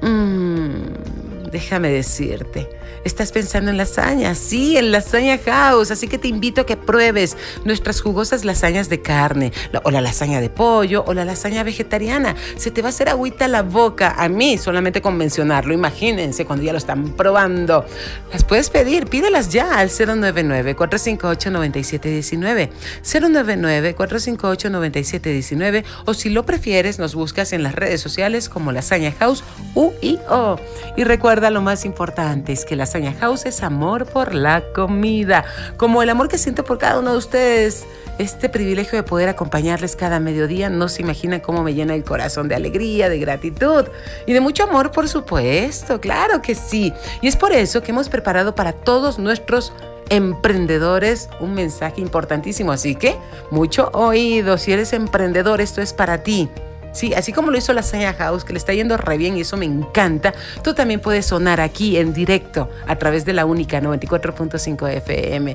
mmm, 0.00 1.50
déjame 1.52 1.90
decirte, 1.90 2.70
Estás 3.06 3.30
pensando 3.30 3.70
en 3.70 3.76
lasaña, 3.76 4.34
sí, 4.34 4.76
en 4.76 4.90
Lasaña 4.90 5.38
House, 5.38 5.92
así 5.92 6.08
que 6.08 6.18
te 6.18 6.26
invito 6.26 6.62
a 6.62 6.66
que 6.66 6.76
pruebes 6.76 7.36
nuestras 7.64 8.00
jugosas 8.00 8.44
lasañas 8.44 8.88
de 8.88 9.00
carne, 9.00 9.52
o 9.84 9.92
la 9.92 10.00
lasaña 10.00 10.40
de 10.40 10.50
pollo, 10.50 11.04
o 11.06 11.14
la 11.14 11.24
lasaña 11.24 11.62
vegetariana. 11.62 12.34
Se 12.56 12.72
te 12.72 12.82
va 12.82 12.88
a 12.88 12.90
hacer 12.90 13.08
agüita 13.08 13.46
la 13.46 13.62
boca, 13.62 14.16
a 14.18 14.28
mí 14.28 14.58
solamente 14.58 15.00
con 15.00 15.16
mencionarlo, 15.16 15.72
imagínense 15.72 16.44
cuando 16.44 16.64
ya 16.64 16.72
lo 16.72 16.78
están 16.78 17.10
probando. 17.10 17.86
Las 18.32 18.42
puedes 18.42 18.70
pedir, 18.70 19.06
pídelas 19.06 19.50
ya 19.50 19.78
al 19.78 19.90
099-458-9719, 19.90 22.70
099-458-9719, 23.04 25.84
o 26.06 26.14
si 26.14 26.30
lo 26.30 26.44
prefieres, 26.44 26.98
nos 26.98 27.14
buscas 27.14 27.52
en 27.52 27.62
las 27.62 27.76
redes 27.76 28.00
sociales 28.00 28.48
como 28.48 28.72
Lasaña 28.72 29.12
House 29.12 29.44
UIO. 29.76 30.58
Y 30.96 31.04
recuerda 31.04 31.50
lo 31.50 31.62
más 31.62 31.84
importante 31.84 32.52
es 32.52 32.64
que 32.64 32.74
House 33.04 33.46
es 33.46 33.62
amor 33.62 34.06
por 34.06 34.34
la 34.34 34.62
comida, 34.72 35.44
como 35.76 36.02
el 36.02 36.10
amor 36.10 36.28
que 36.28 36.38
siento 36.38 36.64
por 36.64 36.78
cada 36.78 36.98
uno 36.98 37.12
de 37.12 37.18
ustedes. 37.18 37.86
Este 38.18 38.48
privilegio 38.48 38.96
de 38.96 39.02
poder 39.02 39.28
acompañarles 39.28 39.94
cada 39.94 40.20
mediodía 40.20 40.70
no 40.70 40.88
se 40.88 41.02
imaginan 41.02 41.40
cómo 41.40 41.62
me 41.62 41.74
llena 41.74 41.94
el 41.94 42.02
corazón 42.02 42.48
de 42.48 42.54
alegría, 42.54 43.10
de 43.10 43.18
gratitud 43.18 43.84
y 44.26 44.32
de 44.32 44.40
mucho 44.40 44.64
amor, 44.64 44.90
por 44.90 45.08
supuesto, 45.08 46.00
claro 46.00 46.40
que 46.40 46.54
sí. 46.54 46.94
Y 47.20 47.28
es 47.28 47.36
por 47.36 47.52
eso 47.52 47.82
que 47.82 47.90
hemos 47.90 48.08
preparado 48.08 48.54
para 48.54 48.72
todos 48.72 49.18
nuestros 49.18 49.72
emprendedores 50.08 51.28
un 51.40 51.54
mensaje 51.54 52.00
importantísimo. 52.00 52.72
Así 52.72 52.94
que 52.94 53.16
mucho 53.50 53.90
oído, 53.92 54.56
si 54.56 54.72
eres 54.72 54.92
emprendedor, 54.92 55.60
esto 55.60 55.82
es 55.82 55.92
para 55.92 56.22
ti. 56.22 56.48
Sí, 56.96 57.12
así 57.12 57.30
como 57.30 57.50
lo 57.50 57.58
hizo 57.58 57.74
la 57.74 57.82
Saña 57.82 58.14
House, 58.14 58.42
que 58.42 58.54
le 58.54 58.58
está 58.58 58.72
yendo 58.72 58.96
re 58.96 59.18
bien 59.18 59.36
y 59.36 59.42
eso 59.42 59.58
me 59.58 59.66
encanta, 59.66 60.32
tú 60.62 60.72
también 60.72 60.98
puedes 60.98 61.26
sonar 61.26 61.60
aquí 61.60 61.98
en 61.98 62.14
directo 62.14 62.70
a 62.86 62.96
través 62.96 63.26
de 63.26 63.34
la 63.34 63.44
única 63.44 63.82
94.5 63.82 64.88
FM 64.88 65.54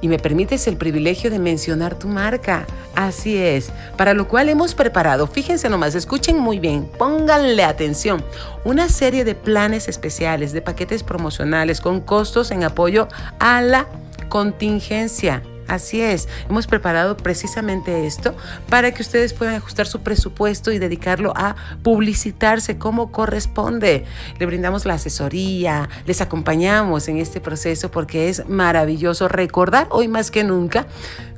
y 0.00 0.08
me 0.08 0.18
permites 0.18 0.66
el 0.66 0.76
privilegio 0.76 1.30
de 1.30 1.38
mencionar 1.38 1.96
tu 1.96 2.08
marca. 2.08 2.66
Así 2.96 3.36
es, 3.36 3.70
para 3.96 4.14
lo 4.14 4.26
cual 4.26 4.48
hemos 4.48 4.74
preparado, 4.74 5.28
fíjense 5.28 5.68
nomás, 5.68 5.94
escuchen 5.94 6.40
muy 6.40 6.58
bien, 6.58 6.90
pónganle 6.98 7.62
atención, 7.62 8.24
una 8.64 8.88
serie 8.88 9.24
de 9.24 9.36
planes 9.36 9.86
especiales, 9.86 10.52
de 10.52 10.60
paquetes 10.60 11.04
promocionales 11.04 11.80
con 11.80 12.00
costos 12.00 12.50
en 12.50 12.64
apoyo 12.64 13.06
a 13.38 13.62
la 13.62 13.86
contingencia. 14.28 15.40
Así 15.68 16.00
es, 16.00 16.28
hemos 16.48 16.66
preparado 16.66 17.16
precisamente 17.16 18.06
esto 18.06 18.34
para 18.70 18.92
que 18.92 19.02
ustedes 19.02 19.34
puedan 19.34 19.54
ajustar 19.54 19.86
su 19.86 20.00
presupuesto 20.00 20.72
y 20.72 20.78
dedicarlo 20.78 21.34
a 21.36 21.56
publicitarse 21.82 22.78
como 22.78 23.12
corresponde. 23.12 24.04
Le 24.38 24.46
brindamos 24.46 24.86
la 24.86 24.94
asesoría, 24.94 25.90
les 26.06 26.22
acompañamos 26.22 27.08
en 27.08 27.18
este 27.18 27.40
proceso 27.40 27.90
porque 27.90 28.30
es 28.30 28.48
maravilloso 28.48 29.28
recordar 29.28 29.88
hoy 29.90 30.08
más 30.08 30.30
que 30.30 30.42
nunca 30.42 30.86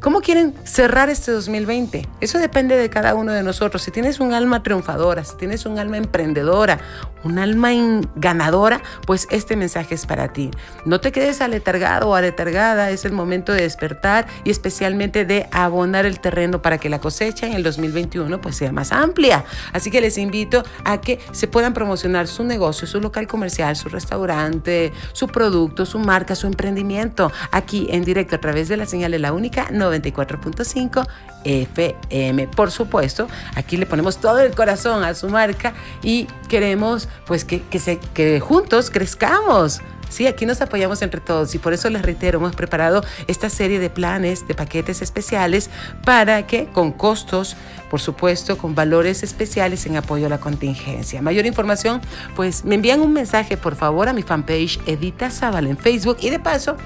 cómo 0.01 0.21
quieren 0.21 0.55
cerrar 0.65 1.11
este 1.11 1.31
2020. 1.33 2.09
Eso 2.21 2.39
depende 2.39 2.77
de 2.77 2.89
cada 2.89 3.15
uno 3.15 3.33
de 3.33 3.43
nosotros. 3.43 3.83
Si 3.83 3.91
tienes 3.91 4.21
un 4.21 4.33
alma 4.33 4.63
triunfadora, 4.63 5.25
si 5.25 5.37
tienes 5.37 5.67
un 5.67 5.79
alma 5.79 5.99
emprendedora, 5.99 6.81
un 7.23 7.39
alma 7.39 7.71
ganadora, 8.15 8.81
pues 9.07 9.29
este 9.31 9.57
mensaje 9.57 9.95
es 9.95 10.07
para 10.07 10.33
ti. 10.33 10.51
No 10.87 11.01
te 11.01 11.13
quedes 11.13 11.41
aletargado 11.41 12.09
o 12.09 12.15
aletargada, 12.15 12.91
es 12.91 13.05
el 13.05 13.13
momento 13.13 13.53
de 13.53 13.63
despertar 13.63 14.20
y 14.45 14.51
especialmente 14.51 15.25
de 15.25 15.49
abonar 15.53 16.07
el 16.07 16.21
terreno 16.21 16.63
para 16.63 16.79
que 16.79 16.89
la 16.89 17.01
cosecha 17.01 17.47
en 17.47 17.55
el 17.55 17.63
2021 17.63 18.41
pues 18.41 18.57
sea 18.57 18.73
más 18.73 18.93
amplia. 18.93 19.45
Así 19.73 19.91
que 19.91 20.01
les 20.01 20.19
invito 20.19 20.63
a 20.85 21.01
que 21.01 21.19
se 21.33 21.49
puedan 21.49 21.75
promocionar 21.75 22.27
su 22.27 22.45
negocio, 22.45 22.87
su 22.87 23.01
local 23.01 23.27
comercial, 23.27 23.77
su 23.77 23.89
restaurante, 23.89 24.93
su 25.13 25.29
producto, 25.29 25.87
su 25.87 25.99
marca, 25.99 26.35
su 26.35 26.47
emprendimiento 26.47 27.33
aquí 27.51 27.87
en 27.91 28.05
directo 28.05 28.37
a 28.37 28.41
través 28.41 28.69
de 28.69 28.77
la 28.77 28.87
señal 28.87 29.13
de 29.13 29.19
la 29.19 29.33
única 29.33 29.69
94.5 29.69 31.07
FM. 31.45 32.49
Por 32.49 32.71
supuesto, 32.71 33.29
aquí 33.55 33.77
le 33.77 33.87
ponemos 33.87 34.19
todo 34.19 34.41
el 34.41 34.55
corazón 34.55 35.05
a 35.05 35.15
su 35.15 35.29
marca 35.29 35.73
y 36.03 36.27
queremos 36.49 37.09
pues 37.27 37.45
que, 37.45 37.63
que, 37.63 37.79
se, 37.79 37.99
que 37.99 38.41
juntos 38.41 38.91
crezcamos. 38.91 39.81
Sí, 40.11 40.27
aquí 40.27 40.45
nos 40.45 40.61
apoyamos 40.61 41.01
entre 41.01 41.21
todos 41.21 41.55
y 41.55 41.59
por 41.59 41.73
eso 41.73 41.89
les 41.89 42.03
reitero, 42.03 42.39
hemos 42.39 42.55
preparado 42.55 43.03
esta 43.29 43.49
serie 43.49 43.79
de 43.79 43.89
planes, 43.89 44.47
de 44.47 44.55
paquetes 44.55 45.01
especiales 45.01 45.71
para 46.05 46.47
que 46.47 46.67
con 46.67 46.93
costos, 46.93 47.57
por 47.89 48.01
supuesto, 48.01 48.59
con 48.59 48.75
valores 48.75 49.23
especiales 49.23 49.87
en 49.87 49.97
apoyo 49.97 50.27
a 50.27 50.29
la 50.29 50.39
contingencia. 50.39 51.23
Mayor 51.23 51.47
información, 51.47 52.03
pues 52.37 52.65
me 52.65 52.75
envían 52.75 53.01
un 53.01 53.13
mensaje 53.13 53.57
por 53.57 53.77
favor 53.77 54.09
a 54.09 54.13
mi 54.13 54.23
fanpage 54.23 54.81
Edita 54.85 55.31
Zaval 55.31 55.69
en 55.69 55.79
Facebook 55.79 56.19
y 56.21 56.31
de 56.31 56.41
paso 56.41 56.77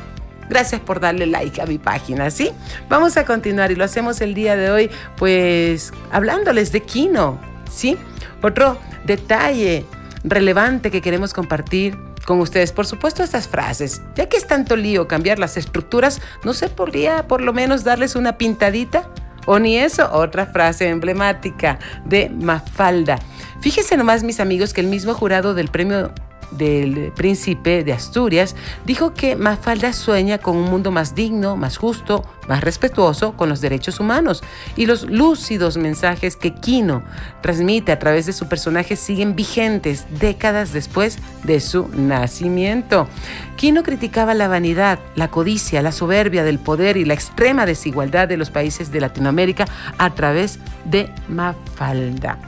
Gracias 0.49 0.81
por 0.81 1.01
darle 1.01 1.27
like 1.27 1.61
a 1.61 1.67
mi 1.67 1.79
página, 1.79 2.31
¿sí? 2.31 2.51
Vamos 2.89 3.17
a 3.17 3.25
continuar 3.25 3.71
y 3.73 3.77
lo 3.77 3.85
hacemos 3.85 4.21
el 4.21 4.35
día 4.35 4.57
de 4.57 4.71
hoy, 4.71 4.91
pues 5.17 5.93
hablándoles 6.13 6.71
de 6.71 6.83
Kino, 6.83 7.39
¿sí? 7.71 7.97
Otro 8.43 8.79
detalle 9.07 9.87
relevante 10.23 10.91
que 10.91 11.01
queremos 11.01 11.33
compartir 11.33 11.97
con 12.25 12.41
ustedes. 12.41 12.73
Por 12.73 12.87
supuesto, 12.87 13.23
estas 13.23 13.49
frases. 13.49 14.03
Ya 14.15 14.29
que 14.29 14.37
es 14.37 14.47
tanto 14.47 14.77
lío 14.77 15.09
cambiar 15.09 15.39
las 15.39 15.57
estructuras, 15.57 16.21
¿no 16.45 16.55
se 16.55 16.69
podría 16.69 17.27
por 17.29 17.41
lo 17.41 17.53
menos 17.53 17.85
darles 17.85 18.17
una 18.17 18.39
pintadita? 18.39 19.09
O 19.47 19.59
ni 19.59 19.77
eso, 19.77 20.11
otra 20.13 20.47
frase 20.47 20.89
emblemática 20.89 21.79
de 22.07 22.31
Mafalda. 22.31 23.19
Fíjense 23.61 23.97
nomás, 23.97 24.23
mis 24.23 24.41
amigos, 24.41 24.73
que 24.73 24.81
el 24.81 24.87
mismo 24.87 25.15
jurado 25.15 25.55
del 25.55 25.69
premio 25.69 26.13
del 26.57 27.13
príncipe 27.13 27.85
de 27.85 27.93
Asturias, 27.93 28.57
dijo 28.85 29.15
que 29.15 29.37
Mafalda 29.37 29.93
sueña 29.93 30.39
con 30.39 30.57
un 30.57 30.71
mundo 30.71 30.91
más 30.91 31.15
digno, 31.15 31.57
más 31.57 31.77
justo, 31.77 32.25
más 32.49 32.63
respetuoso 32.63 33.37
con 33.37 33.49
los 33.49 33.61
derechos 33.61 34.01
humanos. 34.01 34.43
Y 34.77 34.87
los 34.87 35.05
lúcidos 35.05 35.77
mensajes 35.77 36.37
que 36.37 36.55
Kino 36.55 37.03
transmite 37.41 37.93
a 37.93 37.99
través 37.99 38.27
de 38.27 38.33
su 38.33 38.49
personaje 38.49 38.97
siguen 38.97 39.37
vigentes 39.37 40.07
décadas 40.19 40.73
después 40.73 41.19
de 41.45 41.61
su 41.61 41.89
nacimiento. 41.89 43.09
Kino 43.57 43.83
criticaba 43.83 44.35
la 44.35 44.49
vanidad, 44.49 44.99
la 45.15 45.29
codicia, 45.29 45.83
la 45.83 45.93
soberbia 45.93 46.45
del 46.45 46.59
poder 46.59 46.97
y 46.97 47.05
la 47.05 47.15
extrema 47.15 47.67
desigualdad 47.67 48.29
de 48.29 48.37
los 48.37 48.51
países 48.51 48.91
de 48.91 49.01
Latinoamérica 49.01 49.67
a 49.99 50.15
través 50.15 50.59
de 50.85 51.11
Mafalda. 51.29 52.39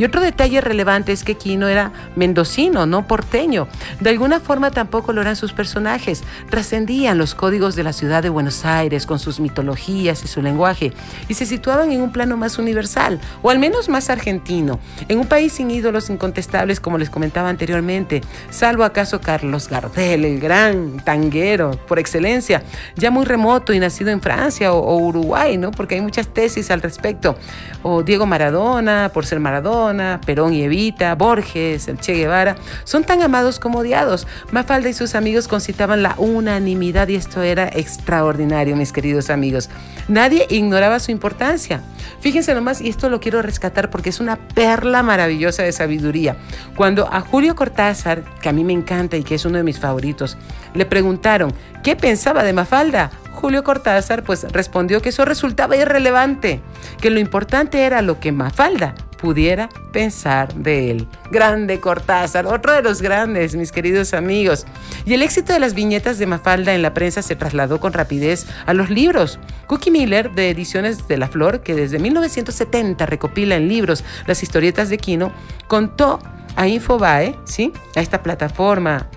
Y 0.00 0.04
otro 0.06 0.22
detalle 0.22 0.62
relevante 0.62 1.12
es 1.12 1.24
que 1.24 1.34
Kino 1.34 1.68
era 1.68 1.92
mendocino, 2.16 2.86
no 2.86 3.06
porteño. 3.06 3.68
De 4.00 4.08
alguna 4.08 4.40
forma 4.40 4.70
tampoco 4.70 5.12
lo 5.12 5.20
eran 5.20 5.36
sus 5.36 5.52
personajes. 5.52 6.24
Trascendían 6.48 7.18
los 7.18 7.34
códigos 7.34 7.76
de 7.76 7.82
la 7.82 7.92
ciudad 7.92 8.22
de 8.22 8.30
Buenos 8.30 8.64
Aires 8.64 9.04
con 9.04 9.18
sus 9.18 9.40
mitologías 9.40 10.24
y 10.24 10.26
su 10.26 10.40
lenguaje 10.40 10.94
y 11.28 11.34
se 11.34 11.44
situaban 11.44 11.92
en 11.92 12.00
un 12.00 12.12
plano 12.12 12.38
más 12.38 12.58
universal, 12.58 13.20
o 13.42 13.50
al 13.50 13.58
menos 13.58 13.90
más 13.90 14.08
argentino, 14.08 14.80
en 15.06 15.18
un 15.18 15.26
país 15.26 15.52
sin 15.52 15.70
ídolos 15.70 16.08
incontestables 16.08 16.80
como 16.80 16.96
les 16.96 17.10
comentaba 17.10 17.50
anteriormente, 17.50 18.22
salvo 18.48 18.84
acaso 18.84 19.20
Carlos 19.20 19.68
Gardel, 19.68 20.24
el 20.24 20.40
gran 20.40 21.00
tanguero 21.04 21.72
por 21.86 21.98
excelencia, 21.98 22.62
ya 22.96 23.10
muy 23.10 23.26
remoto 23.26 23.74
y 23.74 23.78
nacido 23.78 24.08
en 24.08 24.22
Francia 24.22 24.72
o, 24.72 24.78
o 24.78 24.96
Uruguay, 24.96 25.58
¿no? 25.58 25.72
Porque 25.72 25.96
hay 25.96 26.00
muchas 26.00 26.28
tesis 26.28 26.70
al 26.70 26.80
respecto. 26.80 27.36
O 27.82 28.02
Diego 28.02 28.26
Maradona, 28.26 29.10
por 29.12 29.24
ser 29.26 29.40
Maradona, 29.40 29.89
Perón 30.24 30.54
y 30.54 30.62
Evita, 30.62 31.14
Borges, 31.14 31.88
el 31.88 31.98
Che 31.98 32.14
Guevara, 32.14 32.56
son 32.84 33.04
tan 33.04 33.22
amados 33.22 33.58
como 33.58 33.80
odiados. 33.80 34.26
Mafalda 34.52 34.88
y 34.88 34.94
sus 34.94 35.14
amigos 35.14 35.48
concitaban 35.48 36.02
la 36.02 36.14
unanimidad 36.18 37.08
y 37.08 37.16
esto 37.16 37.42
era 37.42 37.68
extraordinario, 37.68 38.76
mis 38.76 38.92
queridos 38.92 39.30
amigos. 39.30 39.68
Nadie 40.08 40.46
ignoraba 40.50 41.00
su 41.00 41.10
importancia. 41.10 41.82
Fíjense 42.20 42.54
nomás, 42.54 42.80
y 42.80 42.88
esto 42.88 43.08
lo 43.08 43.20
quiero 43.20 43.42
rescatar 43.42 43.90
porque 43.90 44.10
es 44.10 44.20
una 44.20 44.36
perla 44.36 45.02
maravillosa 45.02 45.62
de 45.62 45.72
sabiduría. 45.72 46.36
Cuando 46.76 47.12
a 47.12 47.20
Julio 47.20 47.54
Cortázar, 47.54 48.22
que 48.40 48.48
a 48.48 48.52
mí 48.52 48.64
me 48.64 48.72
encanta 48.72 49.16
y 49.16 49.24
que 49.24 49.36
es 49.36 49.44
uno 49.44 49.56
de 49.56 49.64
mis 49.64 49.78
favoritos, 49.78 50.36
le 50.74 50.86
preguntaron 50.86 51.52
qué 51.82 51.96
pensaba 51.96 52.44
de 52.44 52.52
Mafalda, 52.52 53.10
Julio 53.32 53.64
Cortázar 53.64 54.22
pues 54.22 54.44
respondió 54.52 55.00
que 55.00 55.08
eso 55.08 55.24
resultaba 55.24 55.76
irrelevante, 55.76 56.60
que 57.00 57.10
lo 57.10 57.20
importante 57.20 57.82
era 57.84 58.02
lo 58.02 58.20
que 58.20 58.32
Mafalda 58.32 58.94
pudiera 59.20 59.68
pensar 59.92 60.54
de 60.54 60.90
él. 60.90 61.08
Grande 61.30 61.80
Cortázar, 61.80 62.46
otro 62.46 62.72
de 62.72 62.82
los 62.82 63.02
grandes, 63.02 63.54
mis 63.54 63.72
queridos 63.72 64.14
amigos. 64.14 64.66
Y 65.04 65.14
el 65.14 65.22
éxito 65.22 65.52
de 65.52 65.60
las 65.60 65.74
viñetas 65.74 66.18
de 66.18 66.26
Mafalda 66.26 66.74
en 66.74 66.82
la 66.82 66.94
prensa 66.94 67.22
se 67.22 67.36
trasladó 67.36 67.80
con 67.80 67.92
rapidez 67.92 68.46
a 68.66 68.74
los 68.74 68.90
libros, 68.90 69.38
Cookie 69.66 69.90
Miller, 69.90 70.32
de 70.32 70.50
Ediciones 70.50 71.06
de 71.06 71.18
la 71.18 71.28
Flor, 71.28 71.60
que 71.60 71.74
desde 71.74 71.98
1970 71.98 73.06
recopila 73.06 73.56
en 73.56 73.68
libros 73.68 74.04
las 74.26 74.42
historietas 74.42 74.88
de 74.88 74.98
Kino, 74.98 75.32
contó 75.68 76.18
a 76.56 76.66
Infobae, 76.66 77.36
¿sí? 77.44 77.72
a 77.94 78.00
esta 78.00 78.22
plataforma 78.22 79.08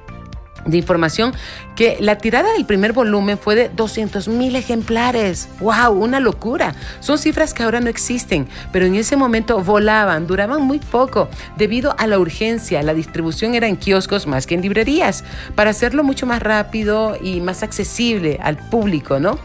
de 0.66 0.78
información 0.78 1.34
que 1.76 1.98
la 2.00 2.18
tirada 2.18 2.52
del 2.54 2.66
primer 2.66 2.94
volumen 2.94 3.38
fue 3.38 3.56
de 3.56 3.70
200 3.70 4.28
mil 4.28 4.56
ejemplares. 4.56 5.50
¡Wow! 5.60 5.92
Una 5.92 6.20
locura. 6.20 6.76
Son 7.00 7.18
cifras 7.18 7.54
que 7.54 7.64
ahora 7.64 7.80
no 7.80 7.90
existen, 7.90 8.48
pero 8.72 8.86
en 8.86 8.96
ese 8.96 9.16
momento 9.16 9.64
volaban, 9.64 10.28
duraban 10.28 10.62
muy 10.62 10.80
poco, 10.80 11.30
debido 11.58 11.96
a 11.98 12.08
la 12.08 12.20
urgencia. 12.20 12.84
La 12.84 12.94
distribución 12.94 13.56
era 13.56 13.68
en 13.68 13.78
kioscos 13.78 14.28
más 14.28 14.46
que 14.46 14.56
en 14.56 14.62
librerías, 14.62 15.24
para 15.56 15.72
hacerlo 15.72 16.04
mucho 16.04 16.26
más 16.26 16.42
rápido 16.42 17.18
y 17.22 17.42
más 17.42 17.64
accesible 17.64 18.40
al 18.42 18.58
público, 18.58 19.20
¿no? 19.20 19.40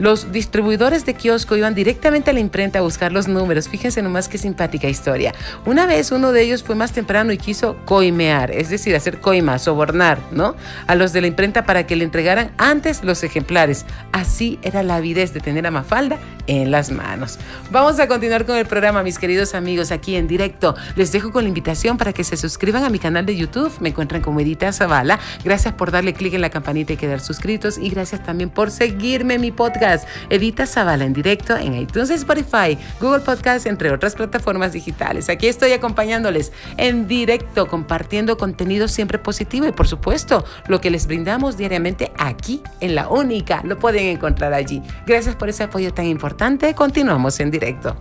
Los 0.00 0.32
distribuidores 0.32 1.04
de 1.04 1.12
kiosco 1.12 1.56
iban 1.56 1.74
directamente 1.74 2.30
a 2.30 2.32
la 2.32 2.40
imprenta 2.40 2.78
a 2.78 2.82
buscar 2.82 3.12
los 3.12 3.28
números. 3.28 3.68
Fíjense 3.68 4.00
nomás 4.00 4.28
qué 4.28 4.38
simpática 4.38 4.88
historia. 4.88 5.34
Una 5.66 5.84
vez 5.84 6.10
uno 6.10 6.32
de 6.32 6.40
ellos 6.40 6.62
fue 6.62 6.74
más 6.74 6.92
temprano 6.92 7.32
y 7.32 7.36
quiso 7.36 7.76
coimear, 7.84 8.50
es 8.50 8.70
decir, 8.70 8.96
hacer 8.96 9.20
coima, 9.20 9.58
sobornar, 9.58 10.18
¿no? 10.32 10.56
A 10.86 10.94
los 10.94 11.12
de 11.12 11.20
la 11.20 11.26
imprenta 11.26 11.66
para 11.66 11.86
que 11.86 11.96
le 11.96 12.04
entregaran 12.04 12.50
antes 12.56 13.04
los 13.04 13.22
ejemplares. 13.24 13.84
Así 14.10 14.58
era 14.62 14.82
la 14.82 14.96
avidez 14.96 15.34
de 15.34 15.40
tener 15.40 15.66
a 15.66 15.70
Mafalda 15.70 16.18
en 16.46 16.70
las 16.70 16.90
manos. 16.90 17.38
Vamos 17.70 18.00
a 18.00 18.08
continuar 18.08 18.46
con 18.46 18.56
el 18.56 18.64
programa, 18.64 19.02
mis 19.02 19.18
queridos 19.18 19.54
amigos, 19.54 19.92
aquí 19.92 20.16
en 20.16 20.26
directo. 20.26 20.76
Les 20.96 21.12
dejo 21.12 21.30
con 21.30 21.44
la 21.44 21.48
invitación 21.48 21.98
para 21.98 22.14
que 22.14 22.24
se 22.24 22.38
suscriban 22.38 22.84
a 22.84 22.88
mi 22.88 22.98
canal 22.98 23.26
de 23.26 23.36
YouTube. 23.36 23.70
Me 23.80 23.90
encuentran 23.90 24.22
como 24.22 24.40
Edita 24.40 24.72
Zavala. 24.72 25.20
Gracias 25.44 25.74
por 25.74 25.90
darle 25.90 26.14
clic 26.14 26.32
en 26.32 26.40
la 26.40 26.48
campanita 26.48 26.94
y 26.94 26.96
quedar 26.96 27.20
suscritos. 27.20 27.76
Y 27.76 27.90
gracias 27.90 28.22
también 28.24 28.48
por 28.48 28.70
seguirme 28.70 29.34
en 29.34 29.42
mi 29.42 29.52
podcast 29.52 29.89
Edita 30.28 30.66
Zavala 30.66 31.04
en 31.04 31.12
directo 31.12 31.56
en 31.56 31.74
iTunes, 31.74 32.10
Spotify, 32.10 32.78
Google 33.00 33.20
Podcast, 33.20 33.66
entre 33.66 33.90
otras 33.90 34.14
plataformas 34.14 34.72
digitales. 34.72 35.28
Aquí 35.28 35.48
estoy 35.48 35.72
acompañándoles 35.72 36.52
en 36.76 37.08
directo, 37.08 37.66
compartiendo 37.66 38.36
contenido 38.36 38.88
siempre 38.88 39.18
positivo 39.18 39.66
y 39.66 39.72
por 39.72 39.88
supuesto 39.88 40.44
lo 40.68 40.80
que 40.80 40.90
les 40.90 41.06
brindamos 41.06 41.56
diariamente 41.56 42.12
aquí 42.18 42.62
en 42.80 42.94
La 42.94 43.08
Única. 43.08 43.62
Lo 43.64 43.78
pueden 43.78 44.06
encontrar 44.06 44.54
allí. 44.54 44.82
Gracias 45.06 45.36
por 45.36 45.48
ese 45.48 45.64
apoyo 45.64 45.92
tan 45.92 46.06
importante. 46.06 46.74
Continuamos 46.74 47.40
en 47.40 47.50
directo. 47.50 47.96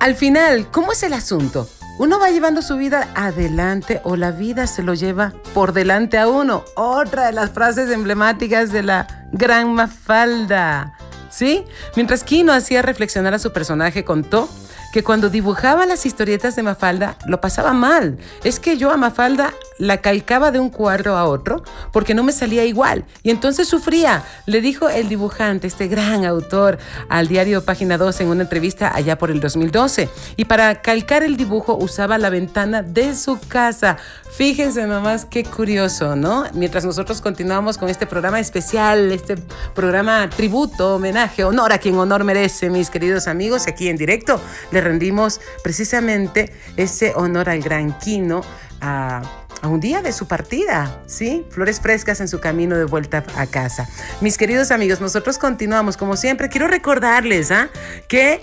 Al 0.00 0.14
final, 0.14 0.70
¿cómo 0.70 0.92
es 0.92 1.02
el 1.02 1.12
asunto? 1.12 1.68
¿Uno 1.98 2.18
va 2.18 2.30
llevando 2.30 2.62
su 2.62 2.78
vida 2.78 3.08
adelante 3.14 4.00
o 4.02 4.16
la 4.16 4.30
vida 4.30 4.66
se 4.66 4.82
lo 4.82 4.94
lleva 4.94 5.34
por 5.52 5.74
delante 5.74 6.16
a 6.16 6.26
uno? 6.26 6.64
Otra 6.74 7.26
de 7.26 7.32
las 7.32 7.50
frases 7.50 7.90
emblemáticas 7.90 8.72
de 8.72 8.82
la 8.82 9.26
gran 9.30 9.74
Mafalda. 9.74 10.94
¿Sí? 11.28 11.66
Mientras 11.96 12.24
Kino 12.24 12.54
hacía 12.54 12.80
reflexionar 12.80 13.34
a 13.34 13.38
su 13.38 13.52
personaje, 13.52 14.02
contó 14.02 14.48
que 14.92 15.02
cuando 15.02 15.30
dibujaba 15.30 15.86
las 15.86 16.06
historietas 16.06 16.56
de 16.56 16.62
Mafalda 16.62 17.16
lo 17.26 17.40
pasaba 17.40 17.72
mal. 17.72 18.18
Es 18.44 18.60
que 18.60 18.76
yo 18.76 18.90
a 18.90 18.96
Mafalda 18.96 19.52
la 19.78 19.98
calcaba 19.98 20.50
de 20.50 20.58
un 20.58 20.70
cuadro 20.70 21.16
a 21.16 21.24
otro 21.24 21.62
porque 21.92 22.14
no 22.14 22.22
me 22.22 22.32
salía 22.32 22.64
igual 22.64 23.04
y 23.22 23.30
entonces 23.30 23.68
sufría. 23.68 24.24
Le 24.46 24.60
dijo 24.60 24.88
el 24.88 25.08
dibujante, 25.08 25.66
este 25.66 25.88
gran 25.88 26.24
autor, 26.24 26.78
al 27.08 27.28
diario 27.28 27.64
Página 27.64 27.98
2 27.98 28.20
en 28.20 28.28
una 28.28 28.42
entrevista 28.42 28.94
allá 28.94 29.18
por 29.18 29.30
el 29.30 29.40
2012. 29.40 30.08
Y 30.36 30.44
para 30.44 30.82
calcar 30.82 31.22
el 31.22 31.36
dibujo 31.36 31.74
usaba 31.76 32.18
la 32.18 32.30
ventana 32.30 32.82
de 32.82 33.14
su 33.14 33.38
casa. 33.48 33.96
Fíjense 34.32 34.86
nomás 34.86 35.24
qué 35.24 35.44
curioso, 35.44 36.16
¿no? 36.16 36.44
Mientras 36.54 36.84
nosotros 36.84 37.20
continuamos 37.20 37.76
con 37.76 37.88
este 37.88 38.06
programa 38.06 38.40
especial, 38.40 39.10
este 39.12 39.36
programa 39.74 40.30
tributo, 40.30 40.94
homenaje, 40.94 41.44
honor 41.44 41.72
a 41.72 41.78
quien 41.78 41.96
honor 41.96 42.24
merece, 42.24 42.70
mis 42.70 42.90
queridos 42.90 43.26
amigos, 43.26 43.66
aquí 43.66 43.88
en 43.88 43.96
directo, 43.96 44.40
le 44.70 44.80
rendimos 44.80 45.40
precisamente 45.62 46.52
ese 46.76 47.12
honor 47.16 47.50
al 47.50 47.60
gran 47.60 47.98
Quino. 47.98 48.42
A, 48.80 49.20
a, 49.60 49.68
un 49.68 49.78
día 49.78 50.00
de 50.00 50.12
su 50.12 50.26
partida, 50.26 51.02
¿sí? 51.04 51.44
Flores 51.50 51.80
frescas 51.80 52.20
en 52.20 52.28
su 52.28 52.40
camino 52.40 52.78
de 52.78 52.84
vuelta 52.84 53.24
a 53.36 53.46
casa. 53.46 53.86
Mis 54.22 54.38
queridos 54.38 54.70
amigos, 54.70 55.02
nosotros 55.02 55.36
continuamos 55.36 55.98
como 55.98 56.16
siempre. 56.16 56.48
Quiero 56.48 56.66
recordarles 56.66 57.50
¿ah? 57.50 57.68
que 58.08 58.40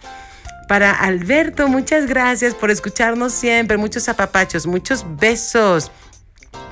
para 0.69 0.91
Alberto, 0.91 1.69
muchas 1.69 2.07
gracias 2.07 2.53
por 2.55 2.73
escucharnos 2.73 3.33
siempre. 3.33 3.77
Muchos 3.77 4.09
apapachos, 4.09 4.67
muchos 4.67 5.05
besos. 5.17 5.93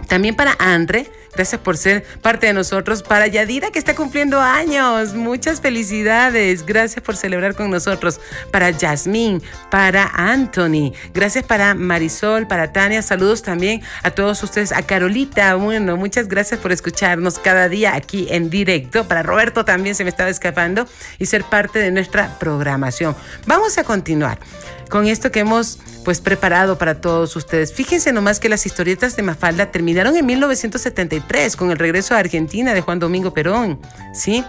También 0.09 0.37
para 0.37 0.57
Andre, 0.59 1.11
gracias 1.35 1.61
por 1.61 1.77
ser 1.77 2.05
parte 2.23 2.47
de 2.47 2.53
nosotros. 2.53 3.03
Para 3.03 3.27
Yadira, 3.27 3.71
que 3.71 3.79
está 3.79 3.95
cumpliendo 3.95 4.41
años, 4.41 5.15
muchas 5.15 5.61
felicidades. 5.61 6.65
Gracias 6.65 7.03
por 7.03 7.17
celebrar 7.17 7.55
con 7.55 7.71
nosotros. 7.71 8.21
Para 8.51 8.71
Yasmín, 8.71 9.43
para 9.71 10.11
Anthony, 10.15 10.93
gracias 11.13 11.45
para 11.45 11.75
Marisol, 11.75 12.47
para 12.47 12.73
Tania. 12.73 13.03
Saludos 13.03 13.43
también 13.43 13.83
a 14.03 14.11
todos 14.11 14.43
ustedes. 14.43 14.73
A 14.73 14.83
Carolita, 14.83 15.55
bueno, 15.57 15.97
muchas 15.97 16.29
gracias 16.29 16.61
por 16.61 16.73
escucharnos 16.73 17.39
cada 17.39 17.69
día 17.69 17.95
aquí 17.95 18.27
en 18.31 18.51
directo. 18.51 19.09
Para 19.09 19.23
Roberto 19.23 19.65
también 19.65 19.95
se 19.95 20.05
me 20.05 20.11
estaba 20.11 20.31
escapando 20.31 20.87
y 21.19 21.27
ser 21.27 21.45
parte 21.45 21.79
de 21.79 21.91
nuestra 21.91 22.39
programación. 22.39 23.17
Vamos 23.47 23.79
a 23.79 23.85
continuar 23.85 24.39
con 24.89 25.07
esto 25.07 25.31
que 25.31 25.41
hemos 25.41 25.79
pues 26.05 26.21
preparado 26.21 26.77
para 26.79 27.01
todos 27.01 27.35
ustedes. 27.37 27.73
Fíjense 27.73 28.13
nomás 28.13 28.41
que 28.41 28.49
las 28.49 28.67
historietas 28.67 29.17
de 29.17 29.23
Mafalda 29.23 29.71
terminaron 29.71 30.17
en 30.17 30.27
1973 30.27 31.57
con 31.57 31.71
el 31.71 31.79
regreso 31.79 32.15
a 32.15 32.19
Argentina 32.19 32.75
de 32.75 32.81
Juan 32.81 32.99
Domingo 32.99 33.33
Perón, 33.33 33.81
¿sí? 34.13 34.45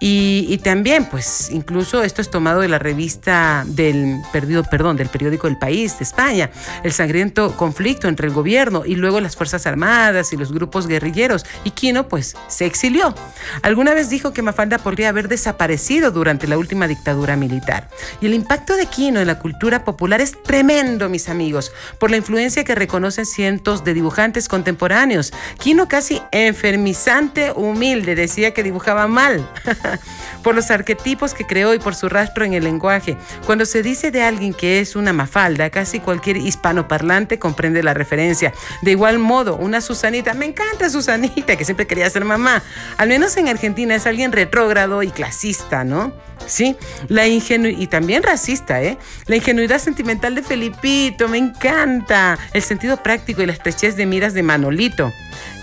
Y, 0.00 0.46
y 0.48 0.58
también 0.58 1.06
pues 1.06 1.50
incluso 1.50 2.02
esto 2.02 2.22
es 2.22 2.30
tomado 2.30 2.60
de 2.60 2.68
la 2.68 2.78
revista 2.78 3.64
del 3.66 4.20
perdido, 4.32 4.64
perdón, 4.64 4.96
del 4.96 5.08
periódico 5.08 5.46
El 5.46 5.58
País 5.58 5.98
de 5.98 6.04
España, 6.04 6.50
el 6.82 6.92
sangriento 6.92 7.56
conflicto 7.56 8.08
entre 8.08 8.28
el 8.28 8.32
gobierno 8.32 8.84
y 8.84 8.96
luego 8.96 9.20
las 9.20 9.36
Fuerzas 9.36 9.66
Armadas 9.66 10.32
y 10.32 10.36
los 10.36 10.52
grupos 10.52 10.86
guerrilleros. 10.86 11.44
Y 11.64 11.70
Quino 11.70 12.08
pues 12.08 12.36
se 12.48 12.66
exilió. 12.66 13.14
Alguna 13.62 13.94
vez 13.94 14.08
dijo 14.08 14.32
que 14.32 14.42
Mafalda 14.42 14.78
podría 14.78 15.08
haber 15.10 15.28
desaparecido 15.28 16.10
durante 16.10 16.46
la 16.46 16.58
última 16.58 16.88
dictadura 16.88 17.36
militar. 17.36 17.88
Y 18.20 18.26
el 18.26 18.34
impacto 18.34 18.76
de 18.76 18.86
Quino 18.86 19.20
en 19.20 19.26
la 19.26 19.38
cultura 19.38 19.73
popular 19.82 20.20
es 20.20 20.40
tremendo, 20.40 21.08
mis 21.08 21.28
amigos, 21.28 21.72
por 21.98 22.12
la 22.12 22.18
influencia 22.18 22.62
que 22.62 22.76
reconocen 22.76 23.26
cientos 23.26 23.82
de 23.82 23.94
dibujantes 23.94 24.46
contemporáneos. 24.48 25.32
Quino 25.58 25.88
casi 25.88 26.04
casi 26.04 26.20
enfermizante, 26.32 27.52
humilde, 27.52 28.14
decía 28.14 28.52
que 28.52 28.62
dibujaba 28.62 29.06
mal, 29.06 29.48
por 30.44 30.54
los 30.54 30.70
arquetipos 30.70 31.34
que 31.34 31.46
creó 31.46 31.74
y 31.74 31.80
por 31.80 31.96
su 31.96 32.08
rastro 32.08 32.44
en 32.44 32.54
el 32.54 32.62
lenguaje. 32.62 33.16
Cuando 33.46 33.66
se 33.66 33.82
dice 33.82 34.12
de 34.12 34.22
alguien 34.22 34.54
que 34.54 34.78
es 34.78 34.94
una 34.94 35.12
mafalda, 35.12 35.70
casi 35.70 35.98
cualquier 35.98 36.36
hispanoparlante 36.36 37.40
comprende 37.40 37.82
la 37.82 37.94
referencia. 37.94 38.52
De 38.82 38.92
igual 38.92 39.18
modo, 39.18 39.56
una 39.56 39.80
Susanita, 39.80 40.34
me 40.34 40.44
encanta 40.44 40.88
Susanita, 40.90 41.56
que 41.56 41.64
siempre 41.64 41.86
quería 41.86 42.08
ser 42.10 42.24
mamá. 42.24 42.62
Al 42.98 43.08
menos 43.08 43.36
en 43.38 43.48
Argentina 43.48 43.94
es 43.94 44.06
alguien 44.06 44.30
retrógrado 44.30 45.02
y 45.02 45.10
clasista, 45.10 45.82
¿no? 45.82 46.12
Sí, 46.46 46.76
la 47.08 47.26
ingenuidad, 47.26 47.78
y 47.78 47.86
también 47.86 48.22
racista, 48.22 48.82
¿eh? 48.82 48.98
La 49.26 49.36
ingenuidad 49.36 49.78
sentimental 49.78 50.34
de 50.34 50.42
Felipito, 50.42 51.26
me 51.28 51.38
encanta. 51.38 52.38
El 52.52 52.60
sentido 52.60 52.98
práctico 52.98 53.40
y 53.40 53.46
la 53.46 53.52
estrechez 53.52 53.96
de 53.96 54.04
miras 54.04 54.34
de 54.34 54.42
Manolito. 54.42 55.10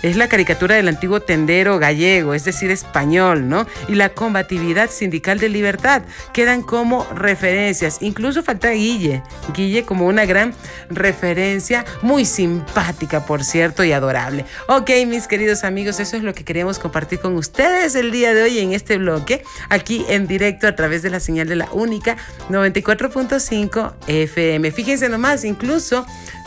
Es 0.02 0.16
la 0.16 0.28
caricatura 0.28 0.74
del 0.74 0.88
antiguo 0.88 1.20
tendero 1.20 1.78
gallego, 1.78 2.34
es 2.34 2.44
decir, 2.44 2.72
español, 2.72 3.48
¿no? 3.48 3.66
Y 3.88 3.94
la 3.94 4.08
combatividad 4.08 4.90
sindical 4.90 5.38
de 5.38 5.48
libertad 5.48 6.02
quedan 6.32 6.62
como 6.62 7.04
referencias. 7.14 7.98
Incluso 8.00 8.42
falta 8.42 8.70
Guille. 8.70 9.22
Guille 9.54 9.84
como 9.84 10.06
una 10.06 10.24
gran 10.24 10.54
referencia, 10.90 11.84
muy 12.02 12.24
simpática, 12.24 13.24
por 13.24 13.44
cierto, 13.44 13.84
y 13.84 13.92
adorable. 13.92 14.44
Ok, 14.66 14.90
mis 15.06 15.28
queridos 15.28 15.62
amigos, 15.62 16.00
eso 16.00 16.16
es 16.16 16.24
lo 16.24 16.34
que 16.34 16.44
queríamos 16.44 16.80
compartir 16.80 17.20
con 17.20 17.36
ustedes 17.36 17.94
el 17.94 18.10
día 18.10 18.34
de 18.34 18.42
hoy 18.42 18.58
en 18.58 18.72
este 18.72 18.98
bloque, 18.98 19.44
aquí 19.68 20.04
en 20.08 20.26
directo 20.26 20.66
a 20.66 20.74
través 20.74 21.02
de 21.02 21.10
la 21.10 21.20
señal 21.20 21.48
de 21.48 21.56
la 21.56 21.68
única 21.72 22.16
94.5 22.50 23.94
FM. 24.08 24.72
Fíjense 24.72 25.08
nomás, 25.08 25.44
incluso 25.44 26.04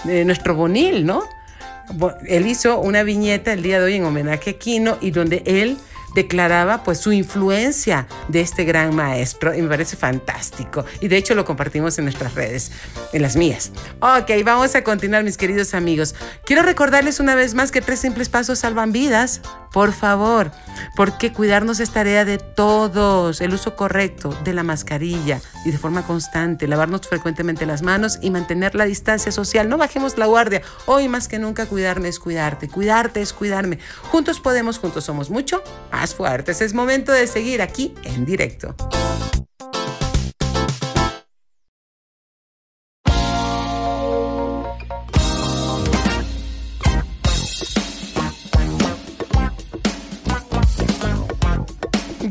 eh, 0.07 0.25
nuestro 0.25 0.55
bonil, 0.55 1.05
¿no? 1.05 1.34
Él 2.27 2.47
hizo 2.47 2.79
una 2.79 3.03
viñeta 3.03 3.53
el 3.53 3.63
día 3.63 3.79
de 3.79 3.85
hoy 3.85 3.95
en 3.95 4.05
homenaje 4.05 4.51
a 4.51 4.53
Quino 4.53 4.97
y 5.01 5.11
donde 5.11 5.43
él 5.45 5.77
declaraba 6.15 6.81
pues 6.83 6.99
su 6.99 7.11
influencia 7.11 8.07
de 8.29 8.41
este 8.41 8.63
gran 8.63 8.95
maestro 8.95 9.53
y 9.53 9.61
me 9.61 9.67
parece 9.67 9.97
fantástico. 9.97 10.85
Y 11.01 11.09
de 11.09 11.17
hecho 11.17 11.35
lo 11.35 11.45
compartimos 11.45 11.99
en 11.99 12.05
nuestras 12.05 12.33
redes, 12.33 12.71
en 13.13 13.21
las 13.21 13.35
mías. 13.35 13.71
Ok, 13.99 14.31
vamos 14.43 14.73
a 14.75 14.83
continuar 14.83 15.23
mis 15.23 15.37
queridos 15.37 15.73
amigos. 15.75 16.15
Quiero 16.45 16.63
recordarles 16.63 17.19
una 17.19 17.35
vez 17.35 17.53
más 17.53 17.71
que 17.71 17.81
tres 17.81 17.99
simples 17.99 18.29
pasos 18.29 18.59
salvan 18.59 18.93
vidas, 18.93 19.41
por 19.71 19.91
favor, 19.91 20.51
porque 20.95 21.33
cuidarnos 21.33 21.81
es 21.81 21.91
tarea 21.91 22.23
de 22.23 22.37
todos, 22.37 23.41
el 23.41 23.53
uso 23.53 23.75
correcto 23.75 24.29
de 24.45 24.53
la 24.53 24.63
mascarilla 24.63 25.41
y 25.65 25.71
de 25.71 25.77
forma 25.77 26.03
constante, 26.03 26.65
lavarnos 26.65 27.01
frecuentemente 27.09 27.65
las 27.65 27.81
manos 27.81 28.19
y 28.21 28.31
mantener 28.31 28.73
la 28.73 28.85
distancia 28.85 29.33
social, 29.33 29.67
no 29.67 29.77
bajemos 29.77 30.17
la 30.17 30.27
guardia, 30.27 30.61
hoy 30.85 31.09
más 31.09 31.27
que 31.27 31.39
nunca 31.39 31.65
cuidarme 31.65 32.07
es 32.07 32.19
cuidarte, 32.19 32.69
cuidarte 32.69 33.21
es 33.21 33.33
cuidarme, 33.33 33.79
juntos 34.03 34.39
podemos, 34.39 34.79
juntos 34.79 35.03
somos. 35.03 35.29
Mucho 35.29 35.61
fuertes. 36.13 36.61
Es 36.61 36.73
momento 36.73 37.11
de 37.11 37.25
seguir 37.25 37.61
aquí 37.61 37.95
en 38.03 38.25
directo. 38.25 38.75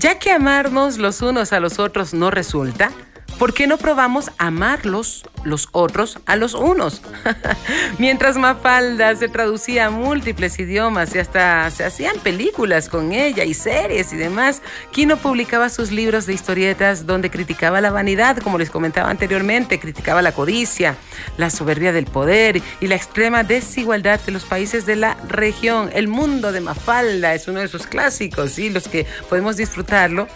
Ya 0.05 0.19
que 0.19 0.31
amarnos 0.31 0.99
los 0.99 1.23
unos 1.23 1.55
a 1.55 1.61
los 1.61 1.79
otros 1.79 2.13
no 2.13 2.31
resulta, 2.31 2.93
¿Por 3.39 3.53
qué 3.53 3.67
no 3.67 3.79
probamos 3.79 4.31
amarlos 4.39 5.25
los 5.43 5.69
otros 5.73 6.19
a 6.25 6.37
los 6.37 6.55
unos? 6.55 7.03
Mientras 7.99 8.37
Mafalda 8.37 9.15
se 9.17 9.29
traducía 9.29 9.87
a 9.87 9.91
múltiples 9.91 10.59
idiomas 10.59 11.15
y 11.15 11.19
hasta 11.19 11.69
se 11.73 11.85
hacían 11.85 12.21
películas 12.21 12.89
con 12.89 13.13
ella 13.13 13.45
y 13.45 13.53
series 13.53 14.13
y 14.13 14.17
demás, 14.17 14.63
Kino 14.93 15.17
publicaba 15.17 15.69
sus 15.69 15.91
libros 15.91 16.27
de 16.27 16.35
historietas 16.35 17.07
donde 17.07 17.29
criticaba 17.31 17.81
la 17.81 17.91
vanidad, 17.91 18.37
como 18.39 18.57
les 18.57 18.71
comentaba 18.71 19.11
anteriormente, 19.11 19.81
criticaba 19.81 20.23
la 20.23 20.33
codicia, 20.33 20.97
la 21.37 21.51
soberbia 21.51 21.93
del 21.93 22.07
poder 22.07 22.63
y 22.81 22.87
la 22.87 22.95
extrema 22.95 23.43
desigualdad 23.43 24.21
de 24.21 24.33
los 24.33 24.45
países 24.45 24.87
de 24.87 24.95
la 24.95 25.17
región. 25.29 25.91
El 25.93 26.07
mundo 26.07 26.53
de 26.53 26.61
Mafalda 26.61 27.35
es 27.35 27.49
uno 27.49 27.61
de 27.61 27.69
sus 27.69 27.89
clásicos 27.89 28.61
y 28.61 28.71
los 28.71 28.87
que 28.87 29.07
podemos 29.29 29.57
disfrutarlo 29.57 30.29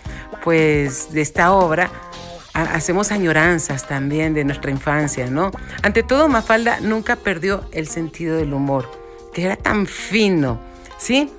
pues 0.43 1.13
de 1.13 1.21
esta 1.21 1.53
obra 1.53 1.91
hacemos 2.63 3.13
añoranzas 3.13 3.87
también 3.87 4.35
de 4.35 4.45
nuestra 4.45 4.71
infancia, 4.71 5.27
¿no? 5.31 5.51
Ante 5.83 6.03
todo, 6.03 6.29
Mafalda 6.29 6.81
nunca 6.81 7.17
perdió 7.17 7.69
el 7.73 7.89
sentido 7.89 8.37
del 8.37 8.53
humor, 8.53 8.91
que 9.33 9.45
era 9.45 9.57
tan 9.57 9.87
fino, 9.87 10.61
¿sí? 10.99 11.31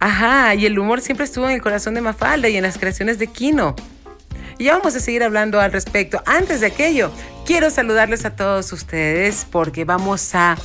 Ajá, 0.00 0.54
y 0.54 0.66
el 0.66 0.78
humor 0.78 1.00
siempre 1.00 1.24
estuvo 1.24 1.46
en 1.46 1.52
el 1.52 1.62
corazón 1.62 1.94
de 1.94 2.00
Mafalda 2.00 2.48
y 2.48 2.56
en 2.56 2.62
las 2.62 2.78
creaciones 2.78 3.18
de 3.18 3.26
Kino. 3.26 3.74
Y 4.58 4.64
ya 4.64 4.76
vamos 4.76 4.94
a 4.94 5.00
seguir 5.00 5.22
hablando 5.22 5.60
al 5.60 5.72
respecto. 5.72 6.22
Antes 6.26 6.60
de 6.60 6.66
aquello, 6.66 7.10
quiero 7.44 7.70
saludarles 7.70 8.24
a 8.24 8.36
todos 8.36 8.72
ustedes 8.72 9.46
porque 9.50 9.84
vamos 9.84 10.34
a 10.34 10.56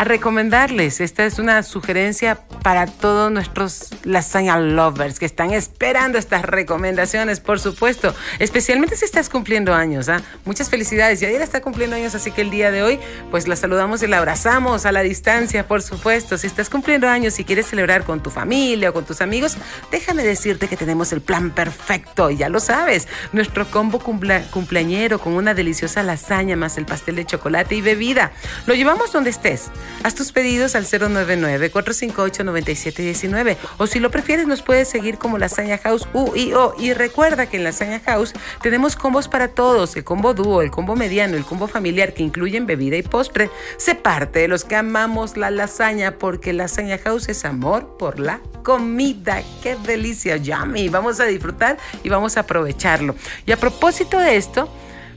a 0.00 0.04
recomendarles. 0.04 1.02
Esta 1.02 1.26
es 1.26 1.38
una 1.38 1.62
sugerencia 1.62 2.38
para 2.62 2.86
todos 2.86 3.30
nuestros 3.30 3.90
lasaña 4.02 4.58
lovers 4.58 5.18
que 5.18 5.26
están 5.26 5.52
esperando 5.52 6.16
estas 6.16 6.40
recomendaciones, 6.40 7.38
por 7.38 7.60
supuesto. 7.60 8.14
Especialmente 8.38 8.96
si 8.96 9.04
estás 9.04 9.28
cumpliendo 9.28 9.74
años. 9.74 10.08
¿ah? 10.08 10.22
Muchas 10.46 10.70
felicidades. 10.70 11.20
Yadira 11.20 11.44
está 11.44 11.60
cumpliendo 11.60 11.96
años, 11.96 12.14
así 12.14 12.30
que 12.30 12.40
el 12.40 12.48
día 12.48 12.70
de 12.70 12.82
hoy, 12.82 12.98
pues 13.30 13.46
la 13.46 13.56
saludamos 13.56 14.02
y 14.02 14.06
la 14.06 14.16
abrazamos 14.16 14.86
a 14.86 14.92
la 14.92 15.02
distancia, 15.02 15.68
por 15.68 15.82
supuesto. 15.82 16.38
Si 16.38 16.46
estás 16.46 16.70
cumpliendo 16.70 17.06
años 17.06 17.38
y 17.38 17.44
quieres 17.44 17.66
celebrar 17.66 18.04
con 18.04 18.22
tu 18.22 18.30
familia 18.30 18.88
o 18.88 18.92
con 18.94 19.04
tus 19.04 19.20
amigos, 19.20 19.58
déjame 19.90 20.24
decirte 20.24 20.66
que 20.66 20.78
tenemos 20.78 21.12
el 21.12 21.20
plan 21.20 21.50
perfecto. 21.50 22.30
Ya 22.30 22.48
lo 22.48 22.60
sabes. 22.60 23.06
Nuestro 23.34 23.70
combo 23.70 23.98
cumpleañero 23.98 25.18
con 25.18 25.34
una 25.34 25.52
deliciosa 25.52 26.02
lasaña 26.02 26.56
más 26.56 26.78
el 26.78 26.86
pastel 26.86 27.16
de 27.16 27.26
chocolate 27.26 27.74
y 27.74 27.82
bebida. 27.82 28.32
Lo 28.64 28.72
llevamos 28.72 29.12
donde 29.12 29.28
estés 29.28 29.70
Haz 30.02 30.14
tus 30.14 30.32
pedidos 30.32 30.74
al 30.74 30.86
099-458-9719 30.86 33.56
o 33.78 33.86
si 33.86 34.00
lo 34.00 34.10
prefieres 34.10 34.46
nos 34.46 34.62
puedes 34.62 34.88
seguir 34.88 35.18
como 35.18 35.36
Lasaña 35.38 35.76
House 35.78 36.08
UIO 36.12 36.74
y 36.78 36.92
recuerda 36.94 37.46
que 37.46 37.58
en 37.58 37.64
Lasaña 37.64 38.00
House 38.00 38.32
tenemos 38.62 38.96
combos 38.96 39.28
para 39.28 39.48
todos, 39.48 39.96
el 39.96 40.04
combo 40.04 40.34
dúo, 40.34 40.62
el 40.62 40.70
combo 40.70 40.96
mediano, 40.96 41.36
el 41.36 41.44
combo 41.44 41.68
familiar 41.68 42.14
que 42.14 42.22
incluyen 42.22 42.66
bebida 42.66 42.96
y 42.96 43.02
postre. 43.02 43.50
Se 43.76 43.94
parte 43.94 44.40
de 44.40 44.48
los 44.48 44.64
que 44.64 44.76
amamos 44.76 45.36
la 45.36 45.50
lasaña 45.50 46.16
porque 46.18 46.52
Lasaña 46.52 46.98
House 46.98 47.28
es 47.28 47.44
amor 47.44 47.96
por 47.98 48.18
la 48.18 48.40
comida. 48.62 49.42
¡Qué 49.62 49.76
delicia! 49.76 50.36
Yummy. 50.36 50.88
Vamos 50.88 51.20
a 51.20 51.24
disfrutar 51.24 51.78
y 52.02 52.08
vamos 52.08 52.36
a 52.36 52.40
aprovecharlo. 52.40 53.14
Y 53.46 53.52
a 53.52 53.56
propósito 53.56 54.18
de 54.18 54.36
esto, 54.36 54.68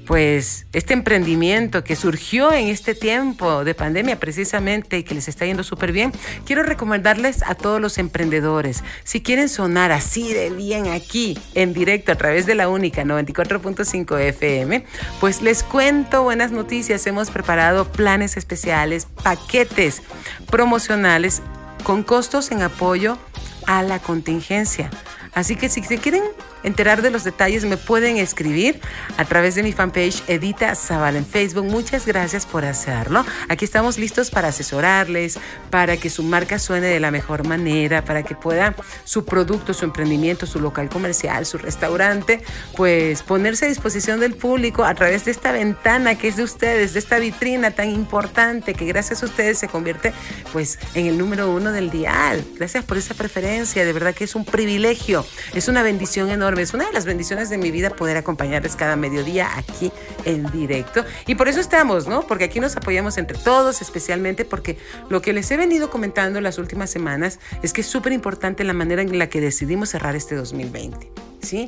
pues 0.05 0.65
este 0.73 0.93
emprendimiento 0.93 1.83
que 1.83 1.95
surgió 1.95 2.51
en 2.51 2.67
este 2.67 2.95
tiempo 2.95 3.63
de 3.63 3.73
pandemia 3.73 4.19
precisamente 4.19 4.97
y 4.97 5.03
que 5.03 5.15
les 5.15 5.27
está 5.27 5.45
yendo 5.45 5.63
súper 5.63 5.91
bien, 5.91 6.11
quiero 6.45 6.63
recomendarles 6.63 7.43
a 7.43 7.55
todos 7.55 7.79
los 7.79 7.97
emprendedores, 7.97 8.83
si 9.03 9.21
quieren 9.21 9.49
sonar 9.49 9.91
así 9.91 10.33
de 10.33 10.49
bien 10.49 10.87
aquí 10.87 11.37
en 11.55 11.73
directo 11.73 12.11
a 12.11 12.15
través 12.15 12.45
de 12.45 12.55
la 12.55 12.69
única 12.69 13.03
94.5 13.03 14.19
FM, 14.19 14.85
pues 15.19 15.41
les 15.41 15.63
cuento 15.63 16.23
buenas 16.23 16.51
noticias, 16.51 17.05
hemos 17.07 17.31
preparado 17.31 17.91
planes 17.91 18.37
especiales, 18.37 19.07
paquetes 19.23 20.01
promocionales 20.49 21.41
con 21.83 22.03
costos 22.03 22.51
en 22.51 22.61
apoyo 22.61 23.17
a 23.65 23.83
la 23.83 23.99
contingencia. 23.99 24.89
Así 25.33 25.55
que 25.55 25.69
si 25.69 25.83
se 25.83 25.97
quieren 25.97 26.23
enterar 26.63 27.01
de 27.01 27.11
los 27.11 27.23
detalles, 27.23 27.65
me 27.65 27.77
pueden 27.77 28.17
escribir 28.17 28.79
a 29.17 29.25
través 29.25 29.55
de 29.55 29.63
mi 29.63 29.71
fanpage 29.71 30.23
Edita 30.27 30.75
Zavala 30.75 31.17
en 31.17 31.25
Facebook. 31.25 31.65
Muchas 31.65 32.05
gracias 32.05 32.45
por 32.45 32.65
hacerlo. 32.65 33.25
Aquí 33.49 33.65
estamos 33.65 33.97
listos 33.97 34.31
para 34.31 34.49
asesorarles, 34.49 35.39
para 35.69 35.97
que 35.97 36.09
su 36.09 36.23
marca 36.23 36.59
suene 36.59 36.87
de 36.87 36.99
la 36.99 37.11
mejor 37.11 37.47
manera, 37.47 38.03
para 38.03 38.23
que 38.23 38.35
pueda 38.35 38.75
su 39.03 39.25
producto, 39.25 39.73
su 39.73 39.85
emprendimiento, 39.85 40.45
su 40.45 40.59
local 40.59 40.89
comercial, 40.89 41.45
su 41.45 41.57
restaurante, 41.57 42.41
pues 42.75 43.23
ponerse 43.23 43.65
a 43.65 43.69
disposición 43.69 44.19
del 44.19 44.35
público 44.35 44.83
a 44.83 44.95
través 44.95 45.25
de 45.25 45.31
esta 45.31 45.51
ventana 45.51 46.15
que 46.15 46.29
es 46.29 46.37
de 46.37 46.43
ustedes, 46.43 46.93
de 46.93 46.99
esta 46.99 47.19
vitrina 47.19 47.71
tan 47.71 47.89
importante 47.89 48.73
que 48.73 48.85
gracias 48.85 49.23
a 49.23 49.25
ustedes 49.25 49.57
se 49.57 49.67
convierte 49.67 50.13
pues 50.51 50.79
en 50.93 51.07
el 51.07 51.17
número 51.17 51.51
uno 51.51 51.71
del 51.71 51.89
dial. 51.89 52.43
Gracias 52.55 52.83
por 52.85 52.97
esa 52.97 53.13
preferencia, 53.13 53.85
de 53.85 53.93
verdad 53.93 54.13
que 54.13 54.23
es 54.23 54.35
un 54.35 54.45
privilegio, 54.45 55.25
es 55.53 55.67
una 55.67 55.83
bendición 55.83 56.29
enorme 56.29 56.52
es 56.61 56.73
una 56.73 56.85
de 56.85 56.93
las 56.93 57.05
bendiciones 57.05 57.49
de 57.49 57.57
mi 57.57 57.71
vida 57.71 57.89
poder 57.89 58.17
acompañarles 58.17 58.75
cada 58.75 58.95
mediodía 58.95 59.49
aquí 59.57 59.91
en 60.25 60.49
directo. 60.51 61.03
Y 61.27 61.35
por 61.35 61.47
eso 61.47 61.59
estamos, 61.59 62.07
¿no? 62.07 62.27
Porque 62.27 62.45
aquí 62.45 62.59
nos 62.59 62.75
apoyamos 62.75 63.17
entre 63.17 63.37
todos, 63.37 63.81
especialmente 63.81 64.45
porque 64.45 64.77
lo 65.09 65.21
que 65.21 65.33
les 65.33 65.49
he 65.51 65.57
venido 65.57 65.89
comentando 65.89 66.37
en 66.37 66.43
las 66.43 66.57
últimas 66.57 66.89
semanas 66.89 67.39
es 67.61 67.73
que 67.73 67.81
es 67.81 67.87
súper 67.87 68.13
importante 68.13 68.63
la 68.63 68.73
manera 68.73 69.01
en 69.01 69.17
la 69.17 69.27
que 69.27 69.41
decidimos 69.41 69.89
cerrar 69.89 70.15
este 70.15 70.35
2020. 70.35 71.11
¿sí? 71.41 71.67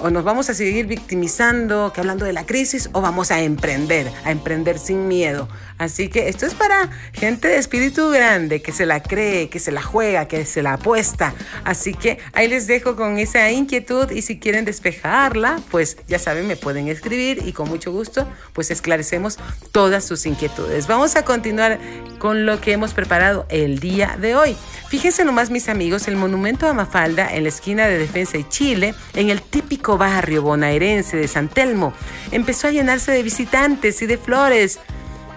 O 0.00 0.10
nos 0.10 0.24
vamos 0.24 0.50
a 0.50 0.54
seguir 0.54 0.86
victimizando, 0.86 1.92
que 1.92 2.00
hablando 2.00 2.24
de 2.24 2.32
la 2.32 2.46
crisis, 2.46 2.90
o 2.92 3.00
vamos 3.00 3.30
a 3.30 3.40
emprender, 3.40 4.10
a 4.24 4.30
emprender 4.30 4.78
sin 4.78 5.08
miedo. 5.08 5.48
Así 5.76 6.08
que 6.08 6.28
esto 6.28 6.46
es 6.46 6.54
para 6.54 6.88
gente 7.12 7.48
de 7.48 7.56
espíritu 7.56 8.10
grande, 8.10 8.62
que 8.62 8.72
se 8.72 8.86
la 8.86 9.02
cree, 9.02 9.48
que 9.48 9.58
se 9.58 9.72
la 9.72 9.82
juega, 9.82 10.28
que 10.28 10.46
se 10.46 10.62
la 10.62 10.74
apuesta. 10.74 11.34
Así 11.64 11.94
que 11.94 12.18
ahí 12.32 12.48
les 12.48 12.66
dejo 12.66 12.96
con 12.96 13.18
esa 13.18 13.50
inquietud 13.50 14.10
y 14.10 14.22
si 14.22 14.38
quieren 14.38 14.64
despejarla, 14.64 15.60
pues 15.70 15.96
ya 16.06 16.18
saben, 16.18 16.46
me 16.46 16.56
pueden 16.56 16.88
escribir 16.88 17.42
y 17.44 17.52
con 17.52 17.68
mucho 17.68 17.90
gusto 17.90 18.28
pues 18.52 18.70
esclarecemos 18.70 19.38
todas 19.72 20.04
sus 20.04 20.26
inquietudes. 20.26 20.86
Vamos 20.86 21.16
a 21.16 21.24
continuar 21.24 21.78
con 22.18 22.46
lo 22.46 22.60
que 22.60 22.72
hemos 22.72 22.94
preparado 22.94 23.46
el 23.48 23.80
día 23.80 24.16
de 24.20 24.36
hoy. 24.36 24.56
Fíjense 24.88 25.24
nomás 25.24 25.50
mis 25.50 25.68
amigos, 25.68 26.06
el 26.06 26.16
monumento 26.16 26.68
a 26.68 26.72
Mafalda 26.72 27.34
en 27.34 27.42
la 27.42 27.48
esquina 27.48 27.86
de 27.88 27.98
Defensa 27.98 28.38
y 28.38 28.48
Chile, 28.48 28.94
en 29.14 29.28
el 29.28 29.42
típico 29.42 29.83
barrio 29.98 30.42
bonaerense 30.42 31.16
de 31.16 31.28
San 31.28 31.48
Telmo, 31.48 31.92
empezó 32.32 32.68
a 32.68 32.72
llenarse 32.72 33.12
de 33.12 33.22
visitantes 33.22 34.02
y 34.02 34.06
de 34.06 34.18
flores 34.18 34.80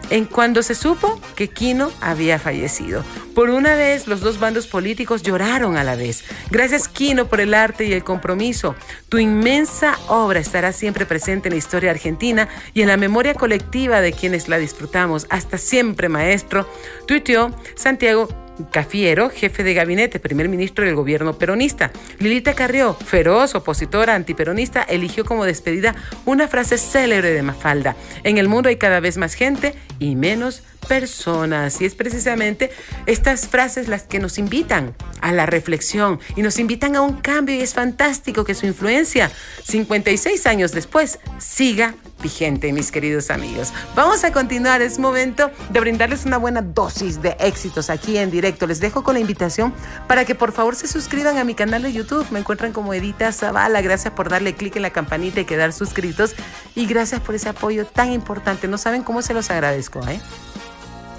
en 0.10 0.26
cuando 0.26 0.64
se 0.64 0.76
supo 0.76 1.20
que 1.36 1.50
Quino 1.50 1.92
había 2.02 2.40
fallecido. 2.40 3.04
Por 3.36 3.50
una 3.50 3.76
vez, 3.76 4.08
los 4.08 4.22
dos 4.22 4.40
bandos 4.40 4.68
políticos 4.68 5.22
lloraron 5.22 5.78
a 5.78 5.84
la 5.84 5.96
vez. 5.96 6.24
Gracias, 6.50 6.88
Quino, 6.88 7.28
por 7.28 7.42
el 7.42 7.54
arte 7.54 7.86
y 7.86 7.94
el 7.94 8.04
compromiso. 8.04 8.76
Tu 9.10 9.20
inmensa 9.20 9.98
obra 10.08 10.40
estará 10.40 10.72
siempre 10.72 11.06
presente 11.06 11.50
en 11.50 11.54
la 11.54 11.60
historia 11.60 11.92
argentina 11.92 12.48
y 12.74 12.82
en 12.82 12.88
la 12.88 12.98
memoria 12.98 13.34
colectiva 13.34 14.02
de 14.02 14.14
quienes 14.14 14.48
la 14.48 14.58
disfrutamos. 14.58 15.28
Hasta 15.30 15.58
siempre, 15.58 16.10
maestro. 16.10 16.68
Tuiteó 17.06 17.52
Santiago 17.76 18.47
Cafiero, 18.72 19.30
jefe 19.30 19.64
de 19.64 19.74
gabinete, 19.74 20.20
primer 20.20 20.50
ministro 20.50 20.86
del 20.86 20.96
gobierno 20.96 21.38
peronista. 21.38 21.92
Lilita 22.20 22.54
Carrió, 22.54 22.94
feroz 22.94 23.56
opositora 23.56 24.16
antiperonista, 24.16 24.82
eligió 24.84 25.26
como 25.26 25.46
despedida 25.46 25.96
una 26.26 26.48
frase 26.48 26.78
célebre 26.78 27.32
de 27.32 27.44
Mafalda. 27.44 27.96
En 28.24 28.38
el 28.38 28.48
mundo 28.48 28.70
hay 28.70 28.78
cada 28.78 29.00
vez 29.00 29.18
más 29.18 29.34
gente 29.36 29.76
y 30.00 30.16
menos 30.16 30.64
personas. 30.88 31.82
Y 31.82 31.86
es 31.86 31.96
precisamente 31.96 32.72
estas 33.06 33.48
frases 33.48 33.88
las 33.88 34.04
que 34.04 34.20
nos 34.20 34.38
invitan 34.38 34.96
a 35.22 35.32
la 35.32 35.46
reflexión 35.46 36.20
y 36.36 36.42
nos 36.42 36.60
invitan 36.60 36.96
a 36.96 37.02
un 37.02 37.18
cambio 37.18 37.56
y 37.56 37.62
es 37.62 37.74
fantástico 37.74 38.44
que 38.44 38.56
su 38.56 38.66
influencia, 38.66 39.32
56 39.64 40.46
años 40.48 40.72
después, 40.72 41.20
siga 41.38 41.96
vigente, 42.22 42.74
mis 42.74 42.92
queridos 42.92 43.30
amigos. 43.30 43.74
Vamos 43.96 44.24
a 44.24 44.32
continuar, 44.32 44.82
es 44.82 45.00
momento 45.00 45.52
de 45.70 45.80
brindarles 45.80 46.26
una 46.26 46.38
buena 46.38 46.62
dosis 46.62 47.22
de 47.22 47.36
éxitos 47.40 47.90
aquí 47.90 48.18
en 48.18 48.32
directo. 48.32 48.68
Les 48.68 48.80
dejo 48.80 49.04
con 49.04 49.14
la 49.14 49.20
invitación 49.20 49.74
para 50.08 50.26
que 50.26 50.36
por 50.36 50.52
favor 50.52 50.76
se 50.76 50.88
suscriban 50.88 51.38
a 51.38 51.44
mi 51.44 51.54
canal 51.56 51.84
de 51.84 51.94
YouTube. 51.94 52.26
Me 52.32 52.40
encuentran 52.40 52.74
como 52.74 52.94
Edita 52.94 53.32
Zavala. 53.32 53.82
Gracias 53.82 54.14
por 54.14 54.30
darle 54.30 54.56
clic 54.56 54.76
en 54.76 54.82
la 54.82 54.90
campanita 54.90 55.42
y 55.42 55.46
quedar 55.46 55.74
suscritos. 55.74 56.36
Y 56.76 56.86
gracias 56.86 57.22
por 57.22 57.36
ese 57.36 57.50
apoyo 57.50 57.86
tan 57.86 58.12
importante. 58.12 58.68
No 58.68 58.78
saben 58.78 59.04
cómo 59.04 59.22
se 59.22 59.34
los 59.34 59.50
agradezco, 59.50 60.02
¿eh? 60.08 60.20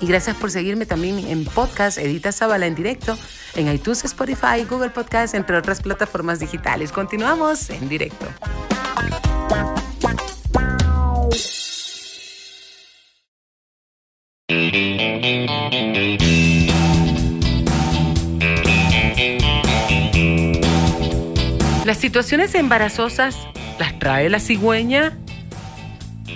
Y 0.01 0.07
gracias 0.07 0.37
por 0.37 0.51
seguirme 0.51 0.87
también 0.87 1.19
en 1.19 1.45
podcast 1.45 1.99
Edita 1.99 2.31
Zavala 2.33 2.67
en 2.67 2.75
directo, 2.75 3.19
en 3.55 3.73
iTunes, 3.73 4.05
Spotify, 4.05 4.65
Google 4.69 4.91
Podcast, 4.91 5.35
entre 5.35 5.57
otras 5.57 5.83
plataformas 5.83 6.39
digitales. 6.39 6.93
Continuamos 6.93 7.71
en 7.71 7.89
directo. 7.89 8.27
Las 21.89 21.97
situaciones 21.97 22.55
embarazosas 22.55 23.35
las 23.79 23.99
trae 23.99 24.29
la 24.29 24.41
cigüeña. 24.41 25.17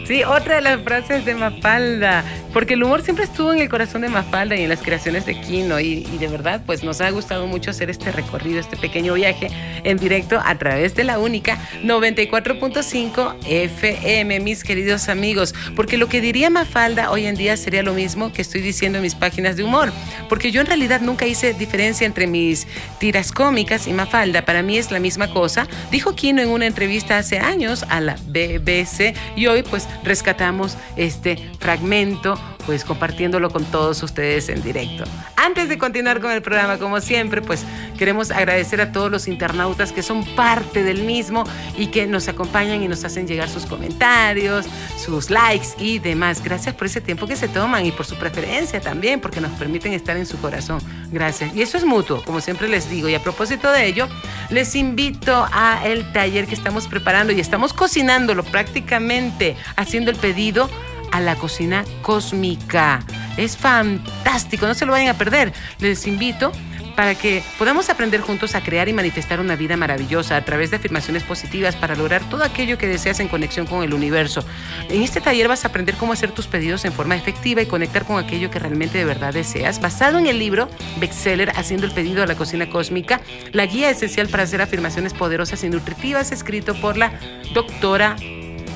Sí, 0.07 0.25
otra 0.25 0.55
de 0.55 0.61
las 0.63 0.83
frases 0.83 1.27
de 1.27 1.35
Mafalda, 1.35 2.25
porque 2.53 2.75
el 2.75 2.83
humor 2.83 3.03
siempre 3.03 3.25
estuvo 3.25 3.53
en 3.53 3.61
el 3.61 3.69
corazón 3.69 4.03
de 4.03 4.09
Mafalda 4.09 4.57
y 4.57 4.63
en 4.63 4.69
las 4.69 4.83
creaciones 4.83 5.27
de 5.27 5.41
Kino 5.41 5.81
y, 5.81 6.03
de 6.03 6.29
verdad 6.29 6.63
pues 6.65 6.83
nos 6.83 7.01
ha 7.01 7.11
gustado 7.11 7.47
mucho 7.47 7.71
hacer 7.71 7.91
este 7.91 8.13
recorrido, 8.13 8.61
este 8.61 8.77
pequeño 8.77 9.15
viaje 9.15 9.51
en 9.85 9.97
directo 9.97 10.41
a 10.45 10.57
través 10.57 10.95
de 10.95 11.05
la 11.05 11.19
única 11.19 11.59
94.5 11.83 13.37
FM, 13.47 14.41
mis 14.41 14.65
queridos 14.65 15.09
amigos, 15.09 15.55
porque 15.75 15.97
lo 15.97 16.09
que 16.09 16.21
diría 16.21 16.51
Mafalda 16.51 17.11
hoy 17.11 17.27
en 17.27 17.37
día 17.37 17.57
sería 17.57 17.83
lo 17.83 17.95
mismo 17.95 18.33
que 18.33 18.43
estoy 18.43 18.61
diciendo 18.61 18.99
en 18.99 19.03
mis 19.03 19.15
páginas 19.15 19.57
de 19.57 19.65
humor, 19.65 19.93
porque 20.29 20.51
yo 20.51 20.61
en 20.61 20.67
realidad 20.67 21.01
nunca 21.01 21.27
hice 21.27 21.55
diferencia 21.55 22.07
entre 22.07 22.27
mis 22.27 22.67
tiras 22.99 23.33
cómicas 23.33 23.87
y 23.87 23.93
Mafalda, 23.93 24.45
para 24.45 24.63
mí 24.63 24.79
es 24.79 24.91
la 24.91 25.01
misma 25.01 25.29
cosa, 25.33 25.67
dijo 25.91 26.15
Kino 26.15 26.43
en 26.43 26.49
una 26.49 26.67
entrevista 26.67 27.19
hace 27.19 27.39
años 27.39 27.85
a 27.89 28.01
la 28.01 28.17
BBC 28.27 29.15
y 29.37 29.47
hoy 29.47 29.63
pues 29.63 29.89
rescatamos 30.05 30.77
este 30.97 31.39
fragmento, 31.59 32.39
pues 32.67 32.85
compartiéndolo 32.85 33.51
con 33.51 33.65
todos 33.65 34.03
ustedes 34.03 34.49
en 34.49 34.63
directo. 34.63 35.05
Antes 35.37 35.69
de 35.69 35.79
continuar 35.79 36.21
con 36.21 36.31
el 36.31 36.43
programa, 36.43 36.79
como 36.79 37.01
siempre, 37.01 37.43
pues 37.43 37.65
queremos 37.99 38.31
agradecer 38.31 38.81
a 38.81 38.93
todos 38.93 39.11
los 39.11 39.29
internautas 39.29 39.93
que 39.93 40.03
son 40.03 40.25
parte 40.35 40.83
del 40.83 41.03
mismo 41.03 41.45
y 41.77 41.89
que 41.89 42.07
nos 42.07 42.29
acompañan 42.29 42.83
y 42.83 42.89
nos 42.89 43.05
hacen 43.05 43.27
llegar 43.27 43.49
sus 43.49 43.67
comentarios, 43.67 44.67
sus 44.97 45.31
likes 45.31 45.69
y 45.79 45.99
demás. 45.99 46.43
Gracias 46.43 46.75
por 46.75 46.87
ese 46.87 47.01
tiempo 47.01 47.27
que 47.27 47.37
se 47.37 47.49
toman 47.49 47.85
y 47.85 47.93
por 47.93 48.07
su 48.07 48.17
preferencia 48.17 48.81
también, 48.81 49.21
porque 49.21 49.41
nos 49.41 49.53
permiten 49.53 49.93
estar 49.93 50.17
en 50.17 50.27
su 50.27 50.39
corazón. 50.39 50.81
Gracias. 51.11 51.55
Y 51.55 51.63
eso 51.63 51.77
es 51.77 51.85
mutuo, 51.85 52.23
como 52.25 52.41
siempre 52.41 52.69
les 52.69 52.89
digo. 52.89 53.09
Y 53.09 53.15
a 53.15 53.23
propósito 53.23 53.71
de 53.71 53.87
ello, 53.87 54.09
les 54.51 54.75
invito 54.75 55.47
a 55.53 55.81
el 55.85 56.13
taller 56.13 56.47
que 56.47 56.55
estamos 56.55 56.89
preparando 56.89 57.33
y 57.33 57.41
estamos 57.41 57.73
cocinándolo 57.73 58.45
prácticamente, 58.45 59.57
haciendo 59.77 60.11
el 60.11 60.17
pedido 60.17 60.71
a 61.13 61.21
la 61.21 61.37
cocina 61.37 61.85
cósmica. 62.03 63.05
Es 63.37 63.57
fantástico, 63.57 64.67
no 64.67 64.75
se 64.75 64.85
lo 64.85 64.93
vayan 64.93 65.15
a 65.15 65.19
perder. 65.19 65.53
Les 65.79 66.07
invito 66.07 66.53
para 66.97 67.15
que 67.15 67.43
podamos 67.59 67.89
aprender 67.91 68.21
juntos 68.21 68.55
a 68.55 68.63
crear 68.63 68.89
y 68.89 68.93
manifestar 68.93 69.41
una 69.41 69.57
vida 69.57 69.77
maravillosa 69.77 70.37
a 70.37 70.45
través 70.45 70.71
de 70.71 70.77
afirmaciones 70.77 71.23
positivas 71.23 71.77
para 71.77 71.97
lograr 71.97 72.23
todo 72.29 72.45
aquello 72.45 72.79
que 72.79 72.87
deseas 72.87 73.21
en 73.21 73.29
conexión 73.29 73.67
con 73.67 73.83
el 73.83 73.95
universo. 73.95 74.45
En 74.89 75.03
este 75.03 75.21
taller 75.21 75.49
vas 75.49 75.65
a 75.65 75.69
aprender 75.69 75.95
cómo 75.97 76.13
hacer 76.13 76.33
tus 76.33 76.47
pedidos 76.47 76.85
en 76.85 76.93
forma 76.93 77.17
efectiva 77.17 77.63
y 77.63 77.67
conectar 77.67 78.05
con 78.05 78.23
aquello 78.23 78.51
que 78.51 78.59
realmente 78.59 78.99
de 78.99 79.05
verdad 79.05 79.33
deseas, 79.33 79.81
basado 79.81 80.19
en 80.19 80.27
el 80.27 80.39
libro 80.39 80.69
bestseller 80.99 81.53
Haciendo 81.57 81.87
el 81.87 81.93
pedido 81.93 82.23
a 82.23 82.27
la 82.27 82.35
cocina 82.35 82.69
cósmica, 82.69 83.21
la 83.53 83.67
guía 83.67 83.91
esencial 83.91 84.29
para 84.29 84.43
hacer 84.43 84.61
afirmaciones 84.63 85.15
poderosas 85.15 85.63
y 85.65 85.69
nutritivas, 85.69 86.33
escrito 86.33 86.75
por 86.75 86.97
la 86.97 87.13
doctora 87.55 88.17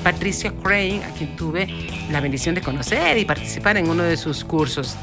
Patricia 0.07 0.53
Crane, 0.63 1.03
a 1.03 1.09
quien 1.09 1.35
tuve 1.35 1.67
la 2.09 2.21
bendición 2.21 2.55
de 2.55 2.61
conocer 2.61 3.17
y 3.17 3.25
participar 3.25 3.75
en 3.75 3.89
uno 3.89 4.03
de 4.03 4.15
sus 4.15 4.45
cursos. 4.45 4.95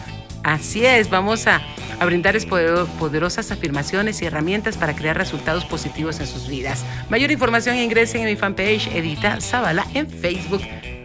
Así 0.42 0.86
es, 0.86 1.10
vamos 1.10 1.46
a, 1.46 1.60
a 2.00 2.06
brindarles 2.06 2.46
poderosas 2.46 3.50
afirmaciones 3.50 4.22
y 4.22 4.24
herramientas 4.24 4.78
para 4.78 4.96
crear 4.96 5.14
resultados 5.14 5.66
positivos 5.66 6.20
en 6.20 6.26
sus 6.26 6.48
vidas. 6.48 6.86
Mayor 7.10 7.30
información 7.30 7.76
ingresen 7.76 8.22
en 8.22 8.28
mi 8.28 8.36
fanpage 8.36 8.86
Edita 8.94 9.42
Zavala 9.42 9.86
en 9.92 10.08
Facebook. 10.08 10.62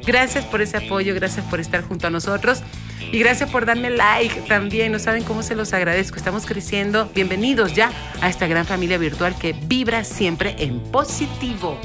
Gracias 0.07 0.45
por 0.45 0.61
ese 0.61 0.77
apoyo, 0.77 1.13
gracias 1.13 1.45
por 1.47 1.59
estar 1.59 1.83
junto 1.83 2.07
a 2.07 2.09
nosotros 2.09 2.61
y 3.11 3.19
gracias 3.19 3.49
por 3.49 3.65
darme 3.65 3.89
like 3.89 4.43
también. 4.47 4.93
No 4.93 4.99
saben 4.99 5.25
cómo 5.25 5.43
se 5.43 5.55
los 5.55 5.73
agradezco. 5.73 6.15
Estamos 6.15 6.45
creciendo. 6.45 7.11
Bienvenidos 7.13 7.73
ya 7.73 7.91
a 8.21 8.29
esta 8.29 8.47
gran 8.47 8.65
familia 8.65 8.97
virtual 8.97 9.37
que 9.37 9.51
vibra 9.51 10.05
siempre 10.05 10.55
en 10.57 10.79
positivo. 10.79 11.77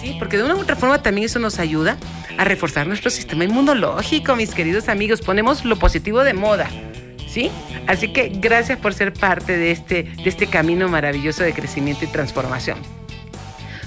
Sí, 0.00 0.14
porque 0.18 0.36
de 0.36 0.44
una 0.44 0.54
u 0.54 0.60
otra 0.60 0.76
forma 0.76 1.02
también 1.02 1.24
eso 1.24 1.38
nos 1.38 1.58
ayuda 1.58 1.96
a 2.36 2.44
reforzar 2.44 2.86
nuestro 2.86 3.10
sistema 3.10 3.44
inmunológico, 3.44 4.36
mis 4.36 4.54
queridos 4.54 4.88
amigos. 4.88 5.20
Ponemos 5.22 5.64
lo 5.64 5.76
positivo 5.76 6.22
de 6.22 6.34
moda. 6.34 6.68
¿Sí? 7.28 7.50
Así 7.86 8.12
que 8.12 8.28
gracias 8.28 8.78
por 8.78 8.94
ser 8.94 9.12
parte 9.12 9.56
de 9.56 9.70
este, 9.70 10.04
de 10.04 10.28
este 10.28 10.46
camino 10.46 10.88
maravilloso 10.88 11.42
de 11.42 11.52
crecimiento 11.52 12.04
y 12.04 12.08
transformación. 12.08 12.78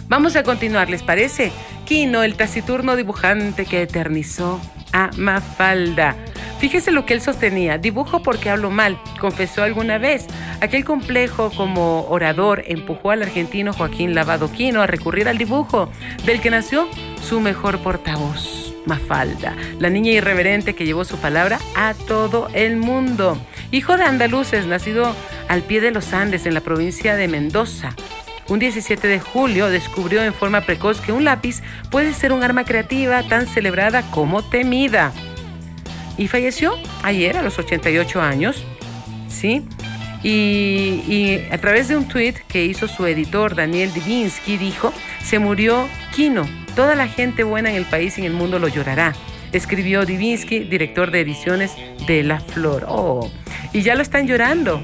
Vamos 0.08 0.36
a 0.36 0.44
continuar, 0.44 0.90
¿les 0.90 1.02
parece? 1.02 1.52
Kino, 1.86 2.22
el 2.24 2.36
taciturno 2.36 2.96
dibujante 2.96 3.66
que 3.66 3.82
eternizó 3.82 4.62
a 4.92 5.10
Mafalda. 5.18 6.18
Fíjese 6.62 6.92
lo 6.92 7.08
que 7.08 7.16
él 7.16 7.22
sostenía. 7.22 7.80
Dibujo 7.80 8.22
porque 8.22 8.52
hablo 8.52 8.70
mal, 8.70 9.02
confesó 9.20 9.64
alguna 9.64 9.98
vez. 9.98 10.28
Aquel 10.62 10.86
complejo 10.86 11.50
como 11.58 12.06
orador 12.08 12.64
empujó 12.68 13.10
al 13.10 13.24
argentino 13.24 13.74
Joaquín 13.74 14.14
Lavado 14.14 14.52
Quino 14.52 14.84
a 14.84 14.86
recurrir 14.86 15.28
al 15.28 15.40
dibujo, 15.40 15.92
del 16.24 16.40
que 16.40 16.52
nació 16.52 16.88
su 17.20 17.40
mejor 17.40 17.80
portavoz, 17.80 18.76
Mafalda, 18.86 19.56
la 19.80 19.90
niña 19.90 20.12
irreverente 20.12 20.76
que 20.76 20.86
llevó 20.86 21.04
su 21.04 21.18
palabra 21.18 21.58
a 21.76 21.96
todo 21.96 22.48
el 22.54 22.78
mundo. 22.78 23.44
Hijo 23.72 23.98
de 23.98 24.04
andaluces, 24.04 24.68
nacido 24.68 25.16
al 25.48 25.64
pie 25.64 25.82
de 25.82 25.90
los 25.90 26.14
Andes 26.14 26.46
en 26.46 26.54
la 26.54 26.62
provincia 26.62 27.16
de 27.16 27.28
Mendoza. 27.28 27.96
Un 28.50 28.60
17 28.60 29.08
de 29.08 29.20
julio 29.20 29.72
descubrió 29.72 30.22
en 30.24 30.34
forma 30.36 30.62
precoz 30.62 31.02
que 31.02 31.12
un 31.12 31.24
lápiz 31.24 31.64
puede 31.90 32.14
ser 32.14 32.32
un 32.32 32.44
arma 32.44 32.66
creativa 32.66 33.24
tan 33.24 33.48
celebrada 33.48 34.04
como 34.12 34.44
temida. 34.44 35.12
Y 36.22 36.28
falleció 36.28 36.78
ayer 37.02 37.36
a 37.36 37.42
los 37.42 37.58
88 37.58 38.22
años, 38.22 38.64
¿sí? 39.28 39.64
Y, 40.22 41.02
y 41.08 41.48
a 41.52 41.58
través 41.58 41.88
de 41.88 41.98
un 41.98 42.08
tweet 42.08 42.36
que 42.48 42.64
hizo 42.64 42.88
su 42.88 43.08
editor 43.08 43.56
Daniel 43.56 43.92
Divinsky 43.92 44.58
dijo, 44.58 44.94
se 45.24 45.40
murió 45.40 45.90
Kino, 46.16 46.48
toda 46.76 46.94
la 46.94 47.08
gente 47.08 47.44
buena 47.44 47.72
en 47.72 47.76
el 47.76 47.86
país 47.86 48.20
y 48.20 48.22
en 48.22 48.28
el 48.28 48.34
mundo 48.34 48.60
lo 48.60 48.68
llorará 48.68 49.14
escribió 49.52 50.06
Divinsky, 50.06 50.60
director 50.60 51.12
de 51.12 51.22
ediciones 51.22 51.76
de 52.08 52.24
La 52.24 52.40
Flor. 52.40 52.86
Oh, 52.88 53.30
y 53.74 53.82
ya 53.82 53.96
lo 53.96 54.02
están 54.02 54.28
llorando. 54.28 54.82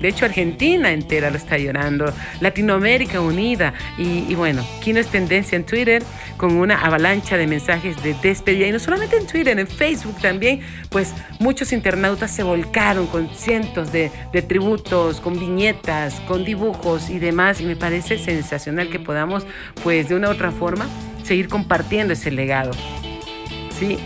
De 0.00 0.08
hecho, 0.08 0.24
Argentina 0.24 0.92
entera 0.92 1.30
lo 1.30 1.36
está 1.36 1.58
llorando, 1.58 2.12
Latinoamérica 2.40 3.20
unida. 3.20 3.74
Y, 3.96 4.34
bueno, 4.34 4.64
Kino 4.82 5.00
es 5.00 5.08
tendencia 5.08 5.56
en 5.56 5.64
Twitter 5.64 6.02
con 6.36 6.52
una 6.54 6.80
avalancha 6.80 7.36
de 7.36 7.46
mensajes 7.46 8.02
de 8.02 8.14
despedida. 8.14 8.66
Y 8.66 8.72
no 8.72 8.78
solamente 8.78 9.16
en 9.16 9.26
Twitter, 9.26 9.58
en 9.58 9.66
Facebook 9.66 10.20
también, 10.20 10.60
pues 10.90 11.14
muchos 11.38 11.72
internautas 11.72 12.30
se 12.30 12.42
volcaron 12.42 13.06
con 13.06 13.28
cientos 13.34 13.92
de, 13.92 14.10
de 14.32 14.42
tributos, 14.42 15.20
con 15.20 15.38
viñetas, 15.38 16.20
con 16.20 16.44
dibujos 16.44 17.10
y 17.10 17.18
demás. 17.18 17.60
Y 17.60 17.64
me 17.64 17.76
parece 17.76 18.18
sensacional 18.18 18.88
que 18.90 18.98
podamos, 18.98 19.46
pues 19.82 20.08
de 20.08 20.14
una 20.14 20.28
u 20.28 20.32
otra 20.32 20.50
forma, 20.50 20.86
seguir 21.22 21.48
compartiendo 21.48 22.12
ese 22.12 22.30
legado. 22.30 22.70
Sí, 23.78 23.98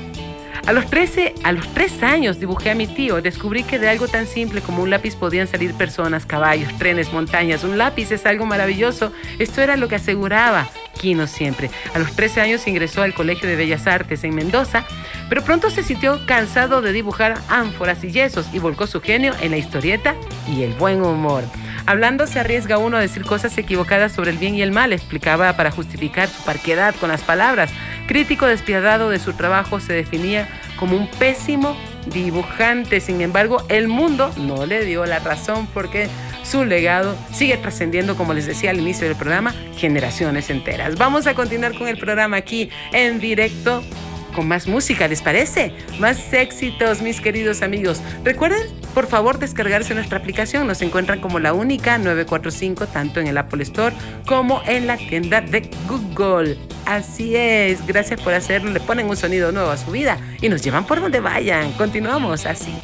a 0.67 0.73
los 0.73 0.87
13, 0.87 1.35
a 1.43 1.53
los 1.53 1.67
3 1.75 2.03
años 2.03 2.39
dibujé 2.39 2.71
a 2.71 2.75
mi 2.75 2.87
tío. 2.87 3.21
Descubrí 3.21 3.65
que 3.65 3.79
de 3.79 3.89
algo 3.89 4.09
tan 4.09 4.27
simple 4.27 4.61
como 4.61 4.83
un 4.83 4.91
lápiz 4.91 5.17
podían 5.17 5.49
salir 5.49 5.75
personas, 5.75 6.27
caballos, 6.27 6.77
trenes, 6.79 7.13
montañas. 7.13 7.65
Un 7.65 7.79
lápiz 7.79 8.13
es 8.13 8.27
algo 8.27 8.47
maravilloso. 8.47 9.13
Esto 9.39 9.61
era 9.61 9.77
lo 9.77 9.89
que 9.89 9.97
aseguraba 9.97 10.69
Quino 10.99 11.27
siempre. 11.27 11.71
A 11.95 11.99
los 11.99 12.15
13 12.15 12.41
años 12.41 12.67
ingresó 12.67 13.03
al 13.03 13.15
Colegio 13.15 13.49
de 13.49 13.57
Bellas 13.57 13.87
Artes 13.87 14.25
en 14.25 14.35
Mendoza, 14.35 14.85
pero 15.29 15.43
pronto 15.43 15.71
se 15.71 15.83
sintió 15.83 16.25
cansado 16.27 16.83
de 16.83 16.93
dibujar 16.93 17.35
ánforas 17.49 18.05
y 18.05 18.13
yesos 18.13 18.47
y 18.53 18.59
volcó 18.59 18.87
su 18.87 19.01
genio 19.01 19.35
en 19.41 19.51
la 19.51 19.57
historieta 19.57 20.15
y 20.49 20.63
el 20.63 20.75
buen 20.75 21.03
humor. 21.03 21.45
Hablando 21.87 22.29
se 22.29 22.39
arriesga 22.39 22.79
uno 22.79 22.97
a 22.97 23.01
decir 23.01 23.25
cosas 23.25 23.59
equivocadas 23.59 24.13
sobre 24.13 24.31
el 24.31 24.39
bien 24.39 24.55
y 24.55 24.63
el 24.63 24.71
mal, 24.71 24.93
explicaba 24.93 25.57
para 25.57 25.73
justificar 25.73 26.29
su 26.29 26.41
parquedad 26.45 26.95
con 27.01 27.09
las 27.09 27.23
palabras. 27.23 27.73
Crítico 28.13 28.45
despiadado 28.45 29.09
de 29.09 29.19
su 29.19 29.33
trabajo, 29.33 29.81
se 29.81 29.95
definía 29.95 30.47
como 30.77 30.99
un 30.99 31.07
pésimo 31.07 31.75
dibujante. 32.13 33.01
Sin 33.01 33.23
embargo, 33.23 33.65
el 33.71 33.89
mundo 33.89 34.31
no 34.37 34.67
le 34.67 34.85
dio 34.85 35.07
la 35.07 35.19
razón 35.19 35.67
porque 35.73 36.09
su 36.43 36.67
legado 36.67 37.17
sigue 37.33 37.57
trascendiendo, 37.57 38.15
como 38.15 38.35
les 38.35 38.45
decía 38.45 38.69
al 38.69 38.81
inicio 38.81 39.09
del 39.09 39.17
programa, 39.17 39.55
generaciones 39.79 40.51
enteras. 40.51 40.99
Vamos 40.99 41.27
a 41.27 41.33
continuar 41.33 41.73
con 41.73 41.89
el 41.89 41.97
programa 41.97 42.37
aquí 42.37 42.69
en 42.93 43.19
directo 43.19 43.83
con 44.33 44.49
más 44.49 44.67
música, 44.67 45.07
¿les 45.09 45.23
parece? 45.23 45.73
Más 45.99 46.33
éxitos, 46.33 47.03
mis 47.03 47.21
queridos 47.21 47.63
amigos. 47.63 48.03
Recuerden, 48.25 48.63
por 48.95 49.07
favor, 49.07 49.39
descargarse 49.39 49.95
nuestra 49.95 50.19
aplicación. 50.19 50.67
Nos 50.67 50.83
encuentran 50.83 51.21
como 51.21 51.39
la 51.39 51.53
única 51.53 51.99
945, 51.99 52.87
tanto 52.89 53.21
en 53.21 53.27
el 53.27 53.39
Apple 53.39 53.63
Store 53.63 53.95
como 54.27 54.63
en 54.67 54.87
la 54.87 54.97
tienda 54.97 55.41
de 55.41 55.71
Google. 55.89 56.59
Así 56.87 57.37
es, 57.37 57.87
gracias 57.87 58.21
por 58.21 58.35
hacerlo. 58.35 58.71
Le 58.71 58.81
ponen 58.81 59.09
un 59.09 59.17
sonido 59.17 59.53
nuevo 59.53 59.71
a 59.71 59.77
su 59.77 59.91
vida 59.91 60.19
y 60.41 60.49
nos 60.49 60.63
llevan 60.63 60.87
por 60.87 61.01
donde 61.01 61.21
vayan. 61.21 61.73
Continuamos 61.73 62.47
así. 62.47 62.75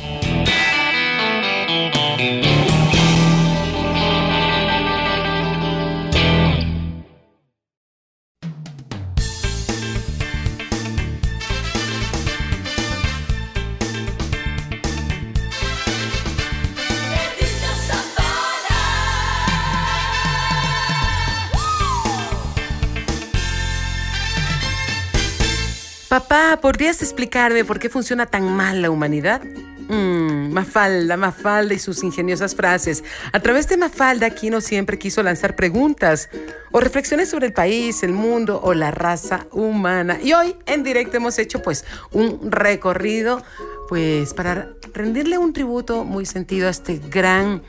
Papá, 26.29 26.61
¿podrías 26.61 27.01
explicarme 27.01 27.65
por 27.65 27.79
qué 27.79 27.89
funciona 27.89 28.27
tan 28.27 28.55
mal 28.55 28.83
la 28.83 28.91
humanidad? 28.91 29.41
Mm, 29.89 30.53
Mafalda, 30.53 31.17
Mafalda 31.17 31.73
y 31.73 31.79
sus 31.79 32.05
ingeniosas 32.05 32.55
frases. 32.55 33.03
A 33.33 33.41
través 33.41 33.67
de 33.67 33.79
Mafalda, 33.79 34.29
Kino 34.29 34.61
siempre 34.61 34.99
quiso 34.99 35.23
lanzar 35.23 35.57
preguntas 35.57 36.29
o 36.71 36.81
reflexiones 36.81 37.31
sobre 37.31 37.47
el 37.47 37.55
país, 37.55 38.03
el 38.03 38.13
mundo 38.13 38.61
o 38.63 38.75
la 38.75 38.91
raza 38.91 39.47
humana. 39.53 40.19
Y 40.23 40.35
hoy 40.35 40.55
en 40.67 40.83
directo 40.83 41.17
hemos 41.17 41.39
hecho 41.39 41.63
pues 41.63 41.87
un 42.13 42.53
recorrido 42.53 43.43
pues 43.89 44.35
para 44.35 44.69
rendirle 44.93 45.39
un 45.39 45.55
tributo 45.55 46.05
muy 46.05 46.27
sentido 46.27 46.69
a 46.69 46.71
este 46.71 46.99
gran 46.99 47.63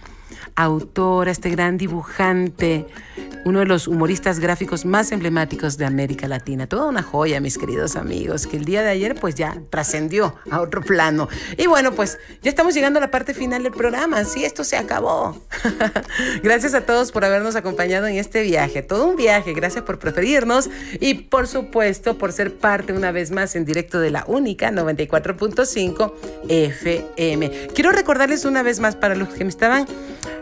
autor, 0.57 1.29
a 1.29 1.31
este 1.31 1.49
gran 1.49 1.77
dibujante, 1.77 2.87
uno 3.45 3.59
de 3.59 3.65
los 3.65 3.87
humoristas 3.87 4.39
gráficos 4.39 4.85
más 4.85 5.11
emblemáticos 5.11 5.77
de 5.77 5.85
América 5.85 6.27
Latina. 6.27 6.67
Toda 6.67 6.87
una 6.87 7.03
joya, 7.03 7.39
mis 7.39 7.57
queridos 7.57 7.95
amigos, 7.95 8.47
que 8.47 8.57
el 8.57 8.65
día 8.65 8.81
de 8.81 8.89
ayer 8.89 9.15
pues 9.15 9.35
ya 9.35 9.61
trascendió 9.69 10.35
a 10.51 10.61
otro 10.61 10.81
plano. 10.81 11.29
Y 11.57 11.67
bueno, 11.67 11.93
pues 11.93 12.19
ya 12.41 12.49
estamos 12.49 12.73
llegando 12.73 12.99
a 12.99 13.01
la 13.01 13.11
parte 13.11 13.33
final 13.33 13.63
del 13.63 13.71
programa. 13.71 14.23
Sí, 14.25 14.43
esto 14.43 14.63
se 14.63 14.77
acabó. 14.77 15.37
gracias 16.43 16.73
a 16.73 16.81
todos 16.81 17.11
por 17.11 17.25
habernos 17.25 17.55
acompañado 17.55 18.07
en 18.07 18.15
este 18.15 18.41
viaje. 18.43 18.81
Todo 18.81 19.07
un 19.07 19.15
viaje. 19.15 19.53
Gracias 19.53 19.83
por 19.83 19.99
preferirnos 19.99 20.69
y 20.99 21.15
por 21.15 21.47
supuesto 21.47 22.17
por 22.17 22.33
ser 22.33 22.55
parte 22.55 22.93
una 22.93 23.11
vez 23.11 23.31
más 23.31 23.55
en 23.55 23.65
directo 23.65 23.99
de 23.99 24.11
la 24.11 24.25
única 24.27 24.71
94.5 24.71 26.13
FM. 26.49 27.69
Quiero 27.73 27.91
recordarles 27.91 28.45
una 28.45 28.63
vez 28.63 28.79
más 28.79 28.95
para 28.95 29.15
los 29.15 29.29
que 29.29 29.43
me 29.43 29.49
estaban 29.49 29.87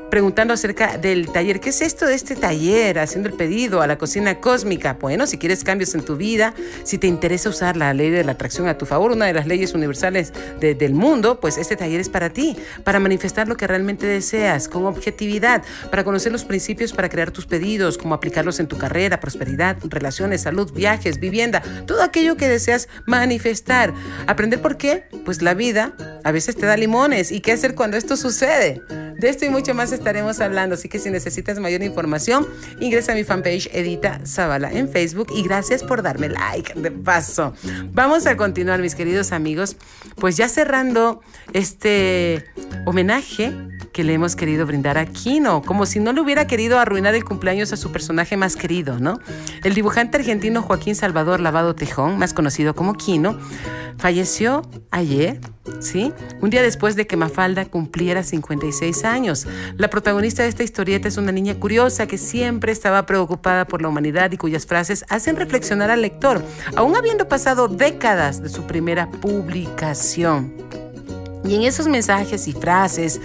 preguntando 0.10 0.54
acerca 0.54 0.98
del 0.98 1.30
taller. 1.32 1.60
¿Qué 1.60 1.70
es 1.70 1.82
esto 1.82 2.06
de 2.06 2.16
este 2.16 2.36
taller? 2.36 2.87
Haciendo 2.96 3.28
el 3.28 3.36
pedido 3.36 3.82
a 3.82 3.88
la 3.88 3.98
cocina 3.98 4.40
cósmica. 4.40 4.98
Bueno, 5.00 5.28
si 5.28 5.38
quieres 5.38 5.64
cambios 5.64 5.94
en 5.94 6.06
tu 6.06 6.16
vida, 6.16 6.54
si 6.84 6.98
te 6.98 7.08
interesa 7.08 7.50
usar 7.50 7.76
la 7.76 7.94
ley 7.94 8.10
de 8.10 8.24
la 8.24 8.32
atracción 8.32 8.68
a 8.68 8.78
tu 8.78 8.86
favor, 8.86 9.12
una 9.12 9.26
de 9.26 9.34
las 9.34 9.46
leyes 9.46 9.74
universales 9.74 10.32
de, 10.62 10.74
del 10.74 10.94
mundo, 10.94 11.42
pues 11.42 11.58
este 11.58 11.76
taller 11.76 12.00
es 12.00 12.08
para 12.08 12.30
ti, 12.30 12.56
para 12.86 13.00
manifestar 13.00 13.48
lo 13.50 13.58
que 13.58 13.68
realmente 13.68 14.06
deseas 14.06 14.70
con 14.70 14.86
objetividad, 14.86 15.64
para 15.92 16.06
conocer 16.06 16.32
los 16.32 16.46
principios 16.46 16.94
para 16.94 17.10
crear 17.10 17.32
tus 17.32 17.46
pedidos, 17.46 17.98
cómo 17.98 18.16
aplicarlos 18.16 18.60
en 18.60 18.68
tu 18.68 18.78
carrera, 18.78 19.20
prosperidad, 19.20 19.78
relaciones, 19.84 20.42
salud, 20.42 20.72
viajes, 20.72 21.20
vivienda, 21.20 21.62
todo 21.86 22.04
aquello 22.04 22.38
que 22.38 22.48
deseas 22.48 22.88
manifestar. 23.06 23.94
Aprender 24.28 24.62
por 24.62 24.78
qué, 24.78 25.04
pues 25.26 25.42
la 25.42 25.54
vida 25.54 25.94
a 26.24 26.32
veces 26.32 26.56
te 26.56 26.66
da 26.66 26.78
limones 26.78 27.32
y 27.32 27.42
qué 27.42 27.52
hacer 27.52 27.76
cuando 27.76 27.98
esto 27.98 28.18
sucede. 28.18 28.82
De 29.18 29.30
esto 29.30 29.46
y 29.46 29.50
mucho 29.50 29.74
más 29.74 29.92
estaremos 29.92 30.40
hablando, 30.42 30.76
así 30.76 30.90
que 30.90 31.00
si 31.00 31.10
necesitas 31.10 31.58
mayor 31.58 31.82
información, 31.82 32.48
ingresa 32.80 33.12
a 33.12 33.16
mi 33.16 33.24
fanpage 33.24 33.70
Edita 33.74 34.20
Zavala 34.26 34.72
en 34.72 34.90
Facebook 34.90 35.28
y 35.36 35.44
gracias 35.44 35.84
por 35.84 36.02
darme 36.02 36.30
like 36.30 36.74
de 36.76 36.92
paso. 36.92 37.54
Vamos 37.92 38.26
a 38.26 38.38
continuar, 38.38 38.80
mis 38.80 38.96
queridos 38.96 39.32
amigos, 39.32 39.78
pues 40.16 40.38
ya 40.38 40.48
cerrando 40.50 41.22
este 41.54 42.46
homenaje 42.86 43.54
que 43.92 44.04
le 44.04 44.14
hemos 44.14 44.36
querido 44.36 44.66
brindar 44.66 44.98
a 44.98 45.06
Kino, 45.06 45.62
como 45.62 45.86
si 45.86 46.00
no 46.00 46.14
le 46.14 46.22
hubiera 46.22 46.48
querido 46.48 46.80
arruinar 46.80 47.16
el 47.16 47.26
cumpleaños 47.26 47.74
a 47.74 47.78
su 47.78 47.92
personaje 47.92 48.38
más 48.38 48.56
querido, 48.56 49.00
¿no? 49.00 49.20
El 49.64 49.74
dibujante 49.74 50.18
argentino 50.18 50.62
Joaquín 50.62 50.96
Salvador 50.96 51.40
Lavado 51.40 51.76
Tejón, 51.76 52.18
más 52.18 52.34
conocido 52.34 52.76
como 52.76 52.94
Kino, 52.94 53.38
falleció 53.98 54.62
ayer, 54.92 55.40
¿sí? 55.80 56.14
Un 56.42 56.50
día 56.50 56.62
después 56.62 56.96
de 56.96 57.08
que 57.08 57.18
Mafalda 57.18 57.66
cumpliera 57.66 58.24
56 58.24 59.04
años. 59.06 59.48
La 59.76 59.90
protagonista 59.90 60.44
de 60.44 60.50
esta 60.50 60.64
historieta 60.64 61.08
es 61.08 61.18
una 61.18 61.32
niña 61.32 61.56
curiosa 61.56 62.08
que 62.08 62.18
siempre 62.18 62.72
estaba 62.72 63.06
preocupada 63.06 63.66
por 63.66 63.82
la 63.82 63.90
humanidad 63.90 64.32
y 64.32 64.38
cuyas 64.38 64.66
frases 64.66 65.06
hacen 65.10 65.36
reflexionar 65.36 65.90
al 65.90 66.02
lector, 66.02 66.44
aún 66.76 66.96
habiendo 66.96 67.28
pasado 67.28 67.68
décadas 67.68 68.42
de 68.42 68.50
su 68.50 68.64
primera 68.64 69.10
publicación. 69.10 70.87
Y 71.48 71.56
en 71.56 71.64
esos 71.64 71.88
mensajes 71.88 72.48
y 72.48 72.54
frases, 72.54 73.22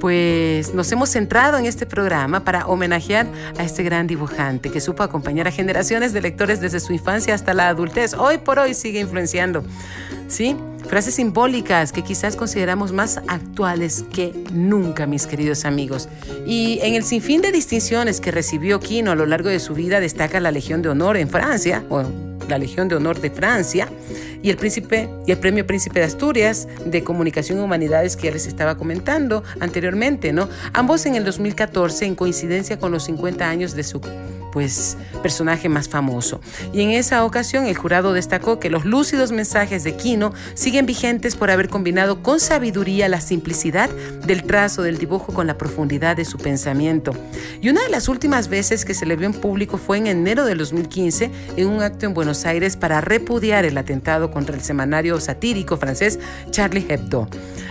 pues 0.00 0.72
nos 0.72 0.90
hemos 0.92 1.10
centrado 1.10 1.58
en 1.58 1.66
este 1.66 1.84
programa 1.86 2.44
para 2.44 2.66
homenajear 2.66 3.26
a 3.58 3.64
este 3.64 3.82
gran 3.82 4.06
dibujante 4.06 4.70
que 4.70 4.80
supo 4.80 5.02
acompañar 5.02 5.46
a 5.46 5.50
generaciones 5.50 6.12
de 6.12 6.22
lectores 6.22 6.60
desde 6.60 6.80
su 6.80 6.92
infancia 6.92 7.34
hasta 7.34 7.52
la 7.54 7.68
adultez. 7.68 8.14
Hoy 8.14 8.38
por 8.38 8.58
hoy 8.58 8.74
sigue 8.74 9.00
influenciando. 9.00 9.64
¿Sí? 10.28 10.56
Frases 10.88 11.14
simbólicas 11.14 11.92
que 11.92 12.02
quizás 12.02 12.36
consideramos 12.36 12.92
más 12.92 13.18
actuales 13.28 14.04
que 14.12 14.32
nunca, 14.52 15.06
mis 15.06 15.26
queridos 15.26 15.64
amigos. 15.64 16.08
Y 16.46 16.78
en 16.82 16.94
el 16.94 17.02
sinfín 17.02 17.42
de 17.42 17.52
distinciones 17.52 18.20
que 18.20 18.30
recibió 18.30 18.80
Quino 18.80 19.10
a 19.10 19.14
lo 19.16 19.26
largo 19.26 19.48
de 19.48 19.58
su 19.58 19.74
vida 19.74 20.00
destaca 20.00 20.38
la 20.40 20.50
Legión 20.50 20.82
de 20.82 20.88
Honor 20.88 21.16
en 21.16 21.28
Francia, 21.28 21.84
o 21.90 22.04
la 22.48 22.58
Legión 22.58 22.88
de 22.88 22.96
Honor 22.96 23.20
de 23.20 23.30
Francia, 23.30 23.88
y 24.46 24.50
el 24.50 24.56
príncipe 24.56 25.08
y 25.26 25.32
el 25.32 25.38
Premio 25.38 25.66
Príncipe 25.66 25.98
de 25.98 26.04
Asturias 26.04 26.68
de 26.84 27.02
Comunicación 27.02 27.58
y 27.58 27.62
Humanidades 27.62 28.16
que 28.16 28.28
ya 28.28 28.32
les 28.32 28.46
estaba 28.46 28.76
comentando 28.76 29.42
anteriormente, 29.58 30.32
¿no? 30.32 30.48
Ambos 30.72 31.04
en 31.06 31.16
el 31.16 31.24
2014 31.24 32.06
en 32.06 32.14
coincidencia 32.14 32.78
con 32.78 32.92
los 32.92 33.02
50 33.06 33.48
años 33.48 33.74
de 33.74 33.82
su 33.82 34.00
pues 34.56 34.96
personaje 35.22 35.68
más 35.68 35.86
famoso. 35.86 36.40
Y 36.72 36.80
en 36.80 36.90
esa 36.92 37.26
ocasión 37.26 37.66
el 37.66 37.76
jurado 37.76 38.14
destacó 38.14 38.58
que 38.58 38.70
los 38.70 38.86
lúcidos 38.86 39.30
mensajes 39.30 39.84
de 39.84 39.96
Quino 39.96 40.32
siguen 40.54 40.86
vigentes 40.86 41.36
por 41.36 41.50
haber 41.50 41.68
combinado 41.68 42.22
con 42.22 42.40
sabiduría 42.40 43.06
la 43.10 43.20
simplicidad 43.20 43.90
del 44.26 44.44
trazo 44.44 44.82
del 44.82 44.96
dibujo 44.96 45.34
con 45.34 45.46
la 45.46 45.58
profundidad 45.58 46.16
de 46.16 46.24
su 46.24 46.38
pensamiento. 46.38 47.12
Y 47.60 47.68
una 47.68 47.82
de 47.82 47.90
las 47.90 48.08
últimas 48.08 48.48
veces 48.48 48.86
que 48.86 48.94
se 48.94 49.04
le 49.04 49.16
vio 49.16 49.26
en 49.26 49.34
público 49.34 49.76
fue 49.76 49.98
en 49.98 50.06
enero 50.06 50.46
del 50.46 50.56
2015 50.56 51.30
en 51.58 51.66
un 51.66 51.82
acto 51.82 52.06
en 52.06 52.14
Buenos 52.14 52.46
Aires 52.46 52.76
para 52.76 53.02
repudiar 53.02 53.66
el 53.66 53.76
atentado 53.76 54.30
contra 54.36 54.54
el 54.54 54.60
semanario 54.60 55.18
satírico 55.18 55.78
francés 55.78 56.18
Charlie 56.50 56.84
Hebdo. 56.86 57.26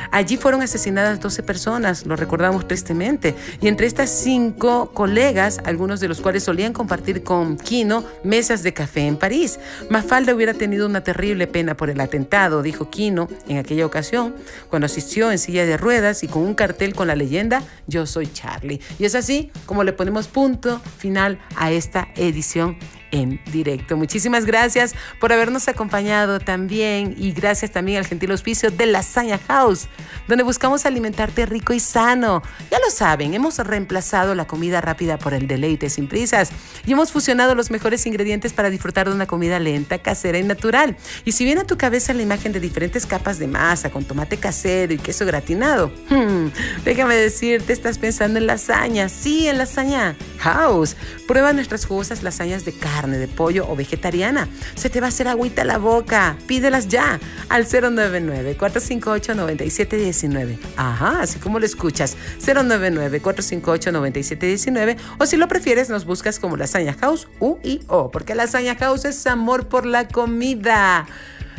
Allí 0.09 0.35
fueron 0.35 0.63
asesinadas 0.63 1.19
12 1.19 1.43
personas, 1.43 2.07
lo 2.07 2.15
recordamos 2.15 2.67
tristemente, 2.67 3.35
y 3.61 3.67
entre 3.67 3.85
estas 3.85 4.09
cinco 4.09 4.89
colegas, 4.91 5.59
algunos 5.63 5.99
de 5.99 6.07
los 6.07 6.21
cuales 6.21 6.41
solían 6.43 6.73
compartir 6.73 7.21
con 7.21 7.57
Quino 7.57 8.03
mesas 8.23 8.63
de 8.63 8.73
café 8.73 9.05
en 9.05 9.17
París. 9.17 9.59
Mafalda 9.91 10.33
hubiera 10.33 10.55
tenido 10.55 10.87
una 10.87 11.03
terrible 11.03 11.45
pena 11.45 11.77
por 11.77 11.91
el 11.91 12.01
atentado, 12.01 12.63
dijo 12.63 12.89
Quino 12.89 13.27
en 13.47 13.57
aquella 13.59 13.85
ocasión, 13.85 14.33
cuando 14.67 14.87
asistió 14.87 15.31
en 15.31 15.37
silla 15.37 15.67
de 15.67 15.77
ruedas 15.77 16.23
y 16.23 16.27
con 16.27 16.41
un 16.41 16.55
cartel 16.55 16.95
con 16.95 17.05
la 17.05 17.15
leyenda 17.15 17.61
Yo 17.85 18.07
soy 18.07 18.25
Charlie. 18.33 18.81
Y 18.97 19.05
es 19.05 19.13
así 19.13 19.51
como 19.67 19.83
le 19.83 19.93
ponemos 19.93 20.27
punto 20.27 20.81
final 20.97 21.37
a 21.57 21.71
esta 21.71 22.07
edición 22.15 22.79
en 23.11 23.39
directo. 23.51 23.97
Muchísimas 23.97 24.45
gracias 24.45 24.95
por 25.19 25.31
habernos 25.31 25.67
acompañado 25.67 26.39
también 26.39 27.15
y 27.17 27.31
gracias 27.31 27.71
también 27.71 27.99
al 27.99 28.07
gentil 28.07 28.31
auspicio 28.31 28.71
de 28.71 28.85
Lasaña 28.85 29.39
House, 29.47 29.87
donde 30.27 30.43
buscamos 30.43 30.85
alimentarte 30.85 31.45
rico 31.45 31.73
y 31.73 31.79
sano. 31.79 32.41
Ya 32.71 32.79
lo 32.79 32.89
saben, 32.89 33.33
hemos 33.33 33.57
reemplazado 33.59 34.35
la 34.35 34.47
comida 34.47 34.81
rápida 34.81 35.17
por 35.17 35.33
el 35.33 35.47
deleite 35.47 35.89
sin 35.89 36.07
prisas 36.07 36.49
y 36.85 36.93
hemos 36.93 37.11
fusionado 37.11 37.55
los 37.55 37.71
mejores 37.71 38.05
ingredientes 38.05 38.53
para 38.53 38.69
disfrutar 38.69 39.07
de 39.07 39.15
una 39.15 39.27
comida 39.27 39.59
lenta, 39.59 39.99
casera 39.99 40.37
y 40.37 40.43
natural. 40.43 40.97
Y 41.23 41.33
si 41.33 41.45
viene 41.45 41.61
a 41.61 41.67
tu 41.67 41.77
cabeza 41.77 42.13
la 42.13 42.23
imagen 42.23 42.51
de 42.51 42.59
diferentes 42.59 43.05
capas 43.05 43.39
de 43.39 43.47
masa 43.47 43.91
con 43.91 44.03
tomate 44.03 44.37
casero 44.37 44.93
y 44.93 44.97
queso 44.97 45.25
gratinado, 45.25 45.91
hmm, 46.09 46.47
déjame 46.83 47.15
decirte, 47.15 47.73
estás 47.73 47.97
pensando 47.97 48.39
en 48.39 48.47
lasaña. 48.47 49.09
Sí, 49.09 49.47
en 49.47 49.57
lasaña 49.57 50.15
House. 50.39 50.95
Prueba 51.27 51.53
nuestras 51.53 51.85
jugosas 51.85 52.21
lasañas 52.23 52.65
de 52.65 52.73
carne 52.73 52.94
de 53.03 53.27
pollo 53.27 53.69
o 53.69 53.75
vegetariana. 53.75 54.47
Se 54.75 54.89
te 54.89 55.01
va 55.01 55.07
a 55.07 55.09
hacer 55.09 55.27
agüita 55.27 55.65
la 55.65 55.77
boca. 55.77 56.37
Pídelas 56.47 56.87
ya 56.87 57.19
al 57.49 57.65
099-458-9719. 57.65 60.57
Ajá, 60.77 61.19
así 61.21 61.39
como 61.39 61.59
lo 61.59 61.65
escuchas. 61.65 62.15
099-458-9719. 62.41 64.95
O 65.19 65.25
si 65.25 65.35
lo 65.37 65.47
prefieres, 65.47 65.89
nos 65.89 66.05
buscas 66.05 66.37
como 66.39 66.57
Lasaña 66.57 66.93
House 66.93 67.27
U 67.39 67.57
y 67.63 67.81
O, 67.87 68.11
porque 68.11 68.35
Lasaña 68.35 68.75
House 68.75 69.05
es 69.05 69.25
amor 69.27 69.67
por 69.67 69.85
la 69.85 70.07
comida. 70.07 71.05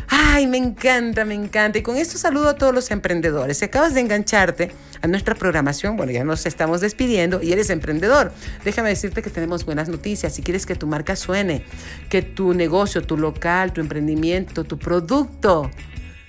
Ay, 0.07 0.47
me 0.47 0.57
encanta, 0.57 1.25
me 1.25 1.33
encanta. 1.33 1.79
Y 1.79 1.81
con 1.81 1.97
esto 1.97 2.17
saludo 2.17 2.49
a 2.49 2.55
todos 2.55 2.73
los 2.73 2.91
emprendedores. 2.91 3.57
Si 3.57 3.65
acabas 3.65 3.93
de 3.93 4.01
engancharte 4.01 4.71
a 5.01 5.07
nuestra 5.07 5.35
programación, 5.35 5.97
bueno, 5.97 6.11
ya 6.11 6.23
nos 6.23 6.45
estamos 6.45 6.81
despidiendo 6.81 7.41
y 7.41 7.51
eres 7.51 7.69
emprendedor. 7.69 8.31
Déjame 8.63 8.89
decirte 8.89 9.21
que 9.21 9.29
tenemos 9.29 9.65
buenas 9.65 9.89
noticias. 9.89 10.33
Si 10.33 10.41
quieres 10.43 10.65
que 10.65 10.75
tu 10.75 10.87
marca 10.87 11.15
suene, 11.15 11.63
que 12.09 12.21
tu 12.21 12.53
negocio, 12.53 13.01
tu 13.01 13.17
local, 13.17 13.73
tu 13.73 13.81
emprendimiento, 13.81 14.63
tu 14.63 14.77
producto, 14.77 15.69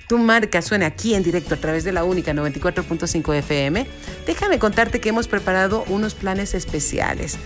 tu 0.09 0.19
marca 0.19 0.63
suene 0.63 0.87
aquí 0.87 1.15
en 1.15 1.23
directo 1.23 1.55
a 1.55 1.59
través 1.59 1.85
de 1.85 1.93
la 1.93 2.03
única 2.03 2.33
94.5 2.33 3.35
FM, 3.35 3.87
déjame 4.27 4.59
contarte 4.59 5.01
que 5.01 5.11
hemos 5.11 5.29
preparado 5.29 5.85
unos 5.89 6.15
planes 6.15 6.55
especiales 6.55 7.37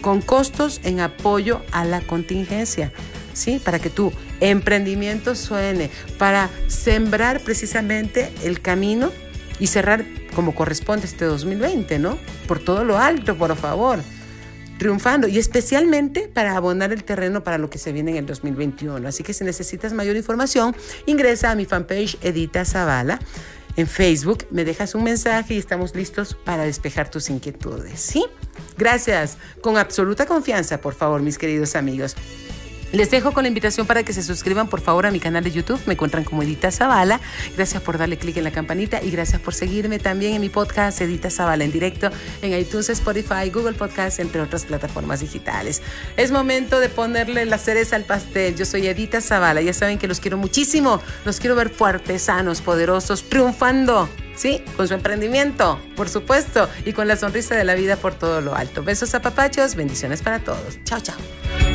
con 0.00 0.22
costos 0.22 0.80
en 0.84 1.00
apoyo 1.00 1.60
a 1.72 1.84
la 1.84 2.00
contingencia. 2.00 2.92
¿Sí? 3.38 3.60
Para 3.64 3.78
que 3.78 3.90
tu 3.90 4.12
emprendimiento 4.40 5.34
suene, 5.34 5.90
para 6.18 6.50
sembrar 6.66 7.40
precisamente 7.40 8.30
el 8.44 8.60
camino 8.60 9.10
y 9.58 9.68
cerrar 9.68 10.04
como 10.34 10.54
corresponde 10.54 11.06
este 11.06 11.24
2020, 11.24 11.98
¿no? 11.98 12.18
Por 12.46 12.58
todo 12.58 12.84
lo 12.84 12.98
alto, 12.98 13.36
por 13.36 13.56
favor. 13.56 14.00
Triunfando 14.78 15.26
y 15.26 15.38
especialmente 15.38 16.30
para 16.32 16.56
abonar 16.56 16.92
el 16.92 17.02
terreno 17.02 17.42
para 17.42 17.58
lo 17.58 17.68
que 17.68 17.78
se 17.78 17.90
viene 17.90 18.12
en 18.12 18.18
el 18.18 18.26
2021. 18.26 19.08
Así 19.08 19.24
que 19.24 19.32
si 19.32 19.42
necesitas 19.42 19.92
mayor 19.92 20.14
información, 20.16 20.76
ingresa 21.06 21.50
a 21.50 21.56
mi 21.56 21.64
fanpage 21.64 22.16
Edita 22.22 22.64
Zavala 22.64 23.18
en 23.78 23.86
Facebook, 23.86 24.44
me 24.50 24.64
dejas 24.64 24.96
un 24.96 25.04
mensaje 25.04 25.54
y 25.54 25.58
estamos 25.58 25.94
listos 25.94 26.36
para 26.44 26.64
despejar 26.64 27.10
tus 27.10 27.30
inquietudes, 27.30 28.00
¿sí? 28.00 28.24
Gracias, 28.76 29.38
con 29.60 29.76
absoluta 29.76 30.26
confianza, 30.26 30.80
por 30.80 30.94
favor, 30.94 31.22
mis 31.22 31.38
queridos 31.38 31.76
amigos. 31.76 32.16
Les 32.92 33.10
dejo 33.10 33.32
con 33.32 33.42
la 33.44 33.48
invitación 33.48 33.86
para 33.86 34.02
que 34.02 34.12
se 34.12 34.22
suscriban 34.22 34.68
por 34.68 34.80
favor 34.80 35.04
a 35.04 35.10
mi 35.10 35.20
canal 35.20 35.44
de 35.44 35.50
YouTube. 35.50 35.80
Me 35.86 35.92
encuentran 35.92 36.24
como 36.24 36.42
Edita 36.42 36.70
Zavala. 36.70 37.20
Gracias 37.54 37.82
por 37.82 37.98
darle 37.98 38.16
clic 38.16 38.36
en 38.38 38.44
la 38.44 38.50
campanita 38.50 39.02
y 39.02 39.10
gracias 39.10 39.40
por 39.40 39.54
seguirme 39.54 39.98
también 39.98 40.34
en 40.34 40.40
mi 40.40 40.48
podcast 40.48 41.00
Edita 41.00 41.30
Zavala 41.30 41.64
en 41.64 41.72
directo 41.72 42.10
en 42.40 42.58
iTunes, 42.58 42.88
Spotify, 42.88 43.50
Google 43.52 43.74
Podcast, 43.74 44.20
entre 44.20 44.40
otras 44.40 44.64
plataformas 44.64 45.20
digitales. 45.20 45.82
Es 46.16 46.30
momento 46.30 46.80
de 46.80 46.88
ponerle 46.88 47.44
la 47.44 47.58
cereza 47.58 47.96
al 47.96 48.04
pastel. 48.04 48.56
Yo 48.56 48.64
soy 48.64 48.86
Edita 48.86 49.20
Zavala. 49.20 49.60
Ya 49.60 49.74
saben 49.74 49.98
que 49.98 50.08
los 50.08 50.20
quiero 50.20 50.38
muchísimo. 50.38 51.02
Los 51.24 51.40
quiero 51.40 51.56
ver 51.56 51.68
fuertes, 51.70 52.22
sanos, 52.22 52.62
poderosos, 52.62 53.28
triunfando. 53.28 54.08
¿sí? 54.34 54.62
Con 54.76 54.88
su 54.88 54.94
emprendimiento, 54.94 55.80
por 55.96 56.08
supuesto, 56.08 56.68
y 56.84 56.92
con 56.92 57.08
la 57.08 57.16
sonrisa 57.16 57.56
de 57.56 57.64
la 57.64 57.74
vida 57.74 57.96
por 57.96 58.14
todo 58.14 58.40
lo 58.40 58.54
alto. 58.54 58.82
Besos 58.82 59.14
a 59.14 59.20
papachos, 59.20 59.74
bendiciones 59.74 60.22
para 60.22 60.38
todos. 60.38 60.78
Chao, 60.84 61.00
chao. 61.00 61.67